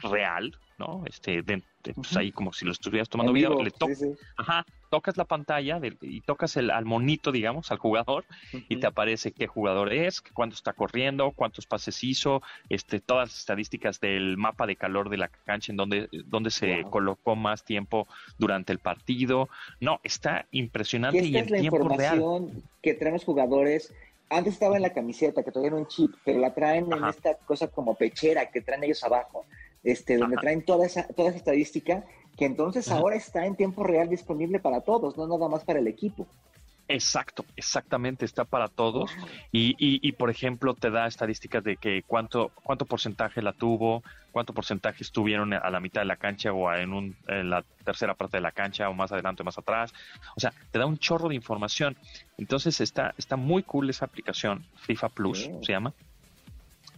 [0.00, 0.08] sí.
[0.12, 1.02] real, ¿no?
[1.06, 3.88] Este, de- de- pues ahí como si lo estuvieras tomando En video, vivo, le to-
[3.88, 4.06] sí, sí.
[4.36, 8.26] ajá, tocas la pantalla del- y tocas el, al monito, digamos, al jugador,
[8.68, 13.38] y te aparece qué jugador es, cuánto está corriendo, cuántos pases hizo, este, todas las
[13.38, 16.90] estadísticas del mapa de calor de la cancha en donde, donde se Wow.
[16.90, 19.48] colocó más tiempo durante el partido.
[19.80, 22.18] No, está Y impresionante y, esta en es la tiempo real.
[22.18, 23.94] información que traen los jugadores.
[24.28, 27.68] Antes estaba en la camiseta, que traían un chip, pero la traen en esta cosa
[27.68, 29.46] como pechera que traen ellos abajo,
[29.82, 30.42] este, donde Ajá.
[30.42, 32.04] traen toda esa, toda esa estadística,
[32.36, 32.98] que entonces Ajá.
[32.98, 36.26] ahora está en tiempo real disponible para todos, no nada más para el equipo.
[36.88, 39.10] Exacto, exactamente, está para todos.
[39.50, 44.02] Y, y, y, por ejemplo, te da estadísticas de que cuánto, cuánto porcentaje la tuvo,
[44.30, 48.14] cuánto porcentaje estuvieron a la mitad de la cancha o en, un, en la tercera
[48.14, 49.94] parte de la cancha o más adelante o más atrás.
[50.36, 51.96] O sea, te da un chorro de información.
[52.36, 55.94] Entonces está, está muy cool esa aplicación, FIFA Plus se llama,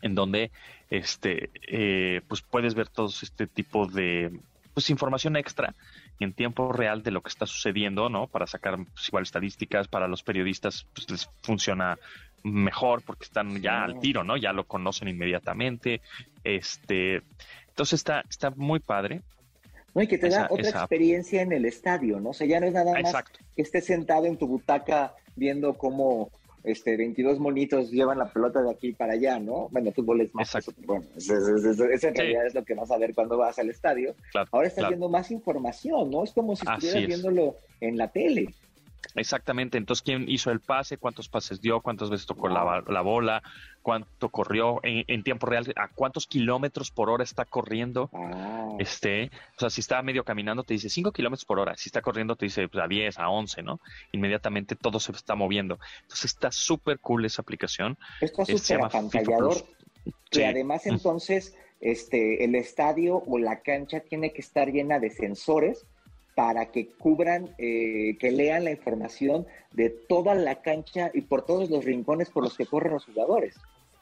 [0.03, 0.51] en donde
[0.91, 4.33] este, eh, pues puedes ver todo este tipo de
[4.75, 5.75] pues, información extra
[6.21, 8.27] en tiempo real de lo que está sucediendo, ¿no?
[8.27, 11.97] Para sacar pues, igual estadísticas, para los periodistas pues les funciona
[12.43, 14.37] mejor porque están ya al tiro, ¿no?
[14.37, 16.03] Ya lo conocen inmediatamente.
[16.43, 17.23] Este,
[17.69, 19.23] entonces está, está muy padre.
[19.95, 22.31] No, y que te da Esa- otra esa- experiencia en el estadio, ¿no?
[22.31, 23.39] O sea, ya no es nada más Exacto.
[23.55, 26.31] que estés sentado en tu butaca viendo cómo
[26.65, 29.69] este, 22 monitos llevan la pelota de aquí para allá, ¿no?
[29.71, 30.55] Bueno, fútbol es más.
[30.55, 30.73] Exacto.
[30.87, 34.15] Bueno, eso, en realidad es lo que vas a ver cuando vas al estadio.
[34.51, 36.25] Ahora estás viendo más información, ¿no?
[36.25, 38.49] Es como si estuvieras viéndolo en la tele.
[39.17, 43.43] Exactamente, entonces quién hizo el pase, cuántos pases dio, cuántas veces tocó la, la, bola,
[43.81, 48.11] cuánto corrió en, tiempo real, a cuántos kilómetros por hora está corriendo.
[48.81, 52.03] Este, o sea, si está medio caminando te dice 5 kilómetros por hora, si está
[52.03, 53.81] corriendo te dice pues, a 10, a 11, ¿no?
[54.11, 55.79] Inmediatamente todo se está moviendo.
[56.03, 57.97] Entonces está súper cool esa aplicación.
[58.21, 59.59] Está súper apantallador.
[60.33, 65.87] Y además entonces este, el estadio o la cancha tiene que estar llena de sensores
[66.35, 71.71] para que cubran, eh, que lean la información de toda la cancha y por todos
[71.71, 73.57] los rincones por los que corren los jugadores.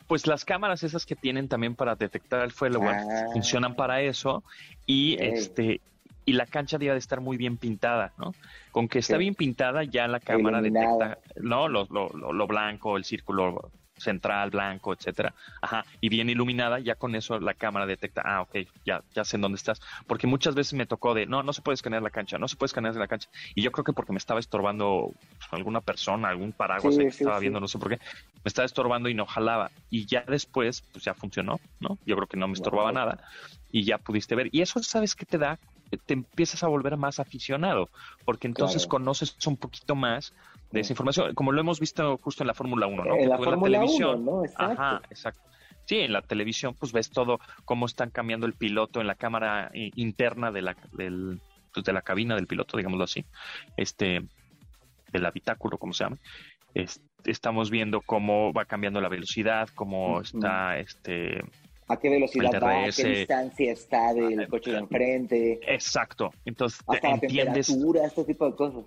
[0.07, 3.27] Pues las cámaras esas que tienen también para detectar el fuego ah.
[3.33, 4.43] funcionan para eso
[4.87, 5.81] y este
[6.25, 8.35] y la cancha debe de estar muy bien pintada, ¿no?
[8.71, 11.69] Con que está bien pintada ya la cámara detecta, ¿no?
[11.69, 15.35] Lo, lo, lo, blanco, el círculo central, blanco, etcétera.
[15.61, 19.37] Ajá, y bien iluminada, ya con eso la cámara detecta, ah, ok, ya, ya sé
[19.37, 19.81] en dónde estás.
[20.07, 22.57] Porque muchas veces me tocó de, no, no se puede escanear la cancha, no se
[22.57, 23.29] puede escanear la cancha.
[23.55, 25.13] Y yo creo que porque me estaba estorbando
[25.51, 29.15] alguna persona, algún paraguas que estaba viendo, no sé por qué, me estaba estorbando y
[29.15, 29.71] no jalaba.
[29.91, 31.99] Y ya después, pues ya funcionó, ¿no?
[32.07, 33.19] Yo creo que no me estorbaba nada
[33.71, 34.49] y ya pudiste ver.
[34.53, 35.59] Y eso, ¿sabes qué te da?
[36.07, 37.91] Te empiezas a volver más aficionado,
[38.25, 40.33] porque entonces conoces un poquito más
[40.73, 43.17] de esa información, como lo hemos visto justo en la Fórmula 1, ¿no?
[43.17, 44.45] En la Fórmula 1, ¿no?
[44.45, 44.73] Exacto.
[44.73, 45.41] Ajá, exacto.
[45.85, 49.71] Sí, en la televisión pues ves todo cómo están cambiando el piloto en la cámara
[49.75, 51.41] interna de la del,
[51.75, 53.25] pues, de la cabina del piloto, digámoslo así,
[53.77, 54.23] este
[55.13, 56.19] del habitáculo, como se llama.
[57.25, 61.43] estamos viendo cómo va cambiando la velocidad, cómo está este
[61.89, 65.61] a qué velocidad va, a qué distancia está del coche de enfrente.
[65.67, 66.31] Exacto.
[66.45, 67.69] Entonces, hasta entiendes...
[67.69, 68.85] la temperatura, este tipo de cosas.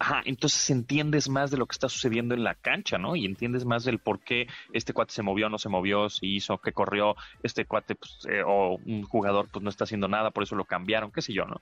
[0.00, 3.16] Ajá, entonces entiendes más de lo que está sucediendo en la cancha, ¿no?
[3.16, 6.58] Y entiendes más del por qué este cuate se movió, no se movió, si hizo,
[6.58, 10.44] qué corrió, este cuate pues, eh, o un jugador pues no está haciendo nada, por
[10.44, 11.60] eso lo cambiaron, qué sé yo, ¿no?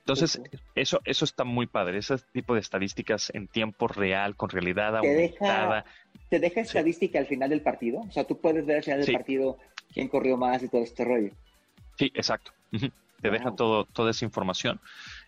[0.00, 0.40] Entonces,
[0.74, 5.84] eso eso está muy padre, ese tipo de estadísticas en tiempo real, con realidad aumentada.
[6.30, 8.00] ¿Te deja estadística al final del partido?
[8.00, 9.58] O sea, tú puedes ver al final del partido
[9.92, 11.30] quién corrió más y todo este rollo.
[11.96, 12.52] Sí, exacto.
[13.20, 14.80] Te deja todo, toda esa información.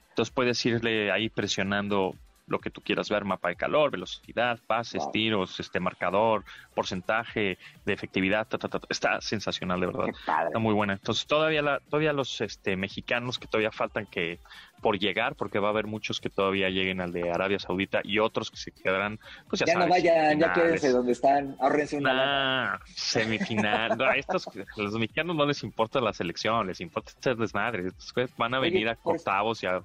[0.09, 2.14] Entonces puedes irle ahí presionando
[2.51, 6.44] lo que tú quieras ver, mapa de calor, velocidad, pases, tiros, este marcador,
[6.74, 8.46] porcentaje de efectividad,
[8.88, 10.09] está sensacional de verdad.
[10.09, 10.94] Está muy buena.
[10.94, 14.40] Entonces todavía la, todavía los este mexicanos que todavía faltan que
[14.82, 18.18] por llegar, porque va a haber muchos que todavía lleguen al de Arabia Saudita y
[18.18, 22.72] otros que se quedarán, pues ya, ya no vayan, ya quédense donde están, ahorrense una
[22.72, 24.01] nah, semifinal.
[24.03, 27.92] a estos los mexicanos no les importa la selección, les importa ser desmadres.
[28.36, 29.82] Van a venir a octavos y a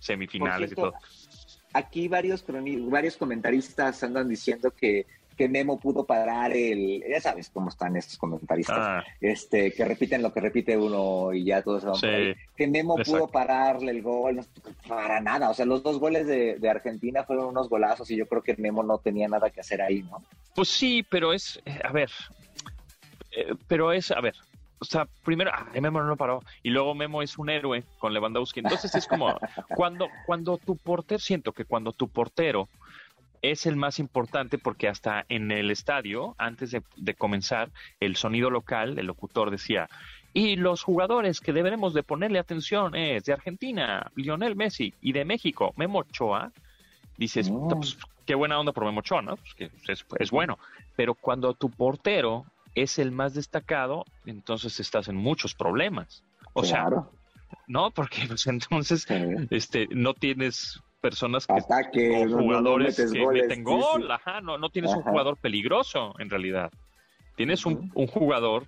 [0.00, 0.94] semifinales y todo
[1.78, 2.44] aquí varios,
[2.88, 5.06] varios comentaristas andan diciendo que,
[5.36, 9.04] que Memo pudo parar el, ya sabes cómo están estos comentaristas, ah.
[9.20, 13.92] este, que repiten lo que repite uno y ya todos vamos que Memo pudo pararle
[13.92, 14.44] el gol, no,
[14.86, 18.42] para nada, o sea, los dos goles de, Argentina fueron unos golazos y yo creo
[18.42, 20.22] que Memo no tenía nada que hacer ahí, ¿no?
[20.54, 22.10] Pues sí, pero es, eh, a ver,
[23.30, 24.34] eh, pero es, a ver,
[24.80, 28.60] o sea, primero, ah, Memo no paró, y luego Memo es un héroe con Lewandowski.
[28.60, 29.38] Entonces es como
[29.74, 32.68] cuando, cuando tu portero, siento que cuando tu portero
[33.42, 37.70] es el más importante porque hasta en el estadio, antes de, comenzar,
[38.00, 39.88] el sonido local, el locutor decía,
[40.34, 45.24] y los jugadores que deberemos de ponerle atención es de Argentina, Lionel Messi, y de
[45.24, 46.52] México, Memo Ochoa.
[47.16, 49.36] Dices, pues, qué buena onda por Memo Ochoa, ¿no?
[49.36, 50.58] Pues que es, es bueno.
[50.96, 52.44] Pero cuando tu portero
[52.82, 56.24] es el más destacado, entonces estás en muchos problemas.
[56.52, 56.88] O sea,
[57.66, 59.06] no, porque pues, entonces
[59.50, 61.46] este no tienes personas
[61.92, 66.70] que jugadores que meten gol, ajá, no, no tienes un jugador peligroso en realidad.
[67.36, 68.66] Tienes un, jugador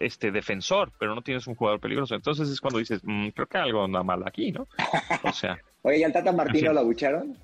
[0.00, 2.14] este defensor, pero no tienes un jugador peligroso.
[2.14, 4.66] Entonces es cuando dices, mm, creo que algo anda mal aquí, ¿no?
[5.22, 5.58] O sea.
[5.82, 7.36] Oye, ¿y al Tata Martino lo abucharon?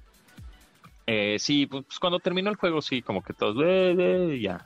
[1.06, 3.56] Eh, sí, pues cuando terminó el juego, sí, como que todos,
[4.40, 4.64] ya,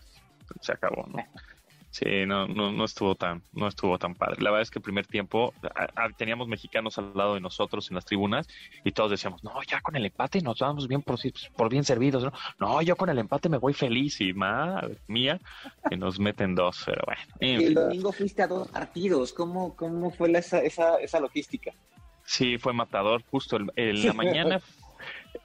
[0.61, 1.25] se acabó, ¿no?
[1.97, 4.43] Sí, no, no, no estuvo tan, no estuvo tan padre.
[4.43, 5.55] La verdad es que el primer tiempo
[6.19, 8.47] teníamos mexicanos al lado de nosotros en las tribunas
[8.85, 11.19] y todos decíamos, no, ya con el empate nos vamos bien por,
[11.57, 12.33] por bien servidos, ¿no?
[12.61, 15.41] No, yo con el empate me voy feliz y madre mía,
[15.89, 17.23] que nos meten dos, pero bueno.
[17.41, 21.73] el domingo fuiste a dos partidos, ¿cómo, cómo fue esa, esa, esa logística?
[22.25, 24.61] Sí, fue matador, justo en la mañana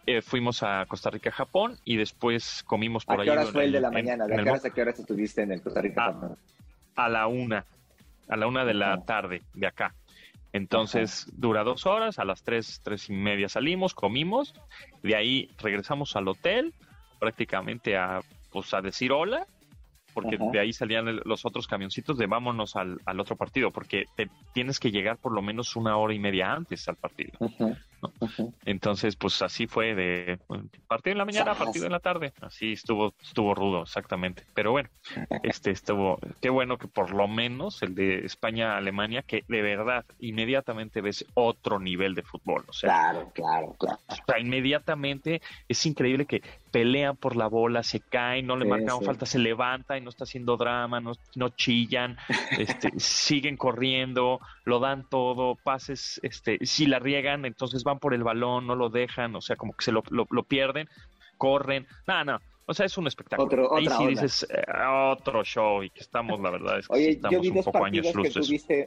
[0.06, 3.30] eh, fuimos a Costa Rica, Japón y después comimos por ahí.
[3.30, 4.26] ¿A qué horas fue el de la mañana?
[4.26, 6.38] ¿De qué horas a qué horas estuviste en el Costa Rica, a, Japón?
[6.96, 7.66] A la una,
[8.28, 9.94] a la una de la tarde de acá.
[10.54, 14.54] Entonces dura dos horas, a las tres, tres y media salimos, comimos,
[15.02, 16.74] de ahí regresamos al hotel,
[17.20, 18.20] prácticamente a
[18.52, 19.46] pues a decir hola,
[20.14, 24.30] porque de ahí salían los otros camioncitos de vámonos al, al otro partido, porque te
[24.54, 27.32] tienes que llegar por lo menos una hora y media antes al partido.
[28.66, 30.40] Entonces, pues así fue de
[30.88, 32.34] partido en la mañana, partido en la tarde.
[32.42, 34.44] Así estuvo, estuvo rudo, exactamente.
[34.54, 34.90] Pero bueno,
[35.44, 41.02] este estuvo, qué bueno que por lo menos el de España-Alemania, que de verdad inmediatamente
[41.02, 42.64] ves otro nivel de fútbol.
[42.68, 44.00] O sea, claro, claro, claro.
[44.08, 46.42] O sea, inmediatamente es increíble que
[46.72, 50.24] pelean por la bola, se caen, no le marcan falta, se levanta y no está
[50.24, 52.18] haciendo drama, no, no chillan,
[52.58, 58.24] este, siguen corriendo, lo dan todo, pases, este, si la riegan, entonces van por el
[58.24, 60.88] balón, no lo dejan, o sea, como que se lo, lo, pierden,
[61.38, 63.76] corren, nada, no, O sea, es un espectáculo.
[63.76, 64.64] Ahí sí dices eh,
[65.12, 68.78] otro show y que estamos, la verdad, es que estamos un poco años luces.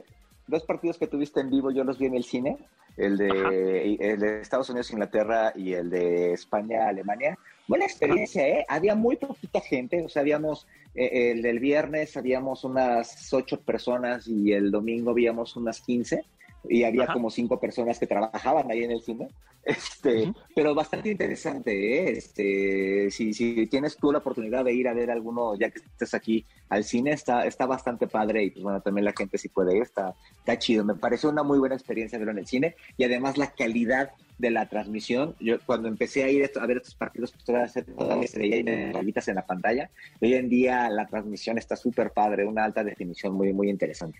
[0.47, 2.57] dos partidos que tuviste en vivo, yo los vi en el cine,
[2.97, 7.37] el de, el de Estados Unidos, Inglaterra y el de España, Alemania.
[7.67, 8.65] Buena experiencia, ¿eh?
[8.69, 14.27] Había muy poquita gente, o sea, habíamos, eh, el del viernes habíamos unas ocho personas
[14.27, 16.25] y el domingo habíamos unas quince
[16.69, 19.29] y había como cinco personas que trabajaban ahí en el cine.
[19.63, 22.11] Este, pero bastante interesante, ¿eh?
[22.11, 26.13] Este, si, si tienes tú la oportunidad de ir a ver alguno, ya que estés
[26.13, 29.75] aquí al cine, está, está bastante padre y pues bueno, también la gente si puede
[29.75, 30.85] ir, está, está chido.
[30.85, 34.51] Me pareció una muy buena experiencia verlo en el cine y además la calidad de
[34.51, 35.35] la transmisión.
[35.39, 39.45] Yo cuando empecé a ir a ver estos partidos, pues todas las veía en la
[39.45, 39.89] pantalla.
[40.21, 44.19] Hoy en día la transmisión está súper padre, una alta definición muy, muy interesante.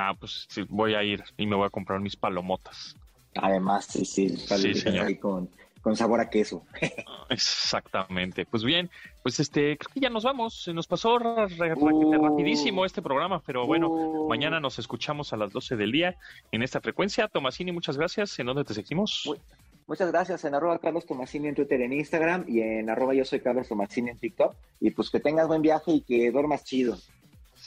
[0.00, 2.94] Ah, pues sí, voy a ir y me voy a comprar mis palomotas.
[3.34, 5.18] Además, sí, sí, sí señor.
[5.18, 6.62] con, con sabor a queso.
[7.30, 8.46] Exactamente.
[8.46, 8.90] Pues bien,
[9.24, 10.62] pues este, creo que ya nos vamos.
[10.62, 11.18] Se nos pasó uh.
[11.18, 14.28] rapidísimo este programa, pero bueno, uh.
[14.28, 16.16] mañana nos escuchamos a las 12 del día
[16.52, 17.26] en esta frecuencia.
[17.26, 18.38] Tomasini, muchas gracias.
[18.38, 19.28] ¿En dónde te seguimos?
[19.88, 23.40] Muchas gracias en arroba Carlos Tomasini en Twitter, en Instagram y en arroba yo soy
[23.40, 24.54] Carlos Tomasini en TikTok.
[24.78, 26.96] Y pues que tengas buen viaje y que duermas chido.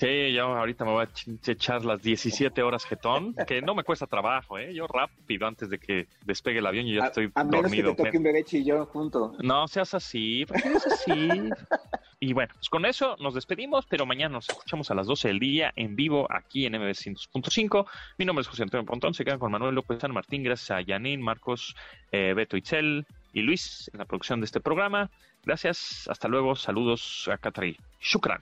[0.02, 4.08] Sí, yo ahorita me voy a echar las 17 horas jetón, que no me cuesta
[4.08, 4.74] trabajo, ¿eh?
[4.74, 7.92] Yo rápido antes de que despegue el avión y ya estoy a menos dormido.
[7.92, 9.36] Que te toque un bebé chillón junto.
[9.44, 11.30] No seas así, ¿por qué eres así?
[12.20, 15.40] y bueno, pues con eso nos despedimos, pero mañana nos escuchamos a las 12 del
[15.40, 17.86] día en vivo aquí en MB 100.5.
[18.18, 20.82] Mi nombre es José Antonio Pontón, se quedan con Manuel López San Martín, gracias a
[20.82, 21.76] Yanin, Marcos,
[22.12, 25.12] eh, Beto Itzel y Luis en la producción de este programa.
[25.46, 27.78] Gracias, hasta luego, saludos a Catray.
[28.00, 28.42] Shukran.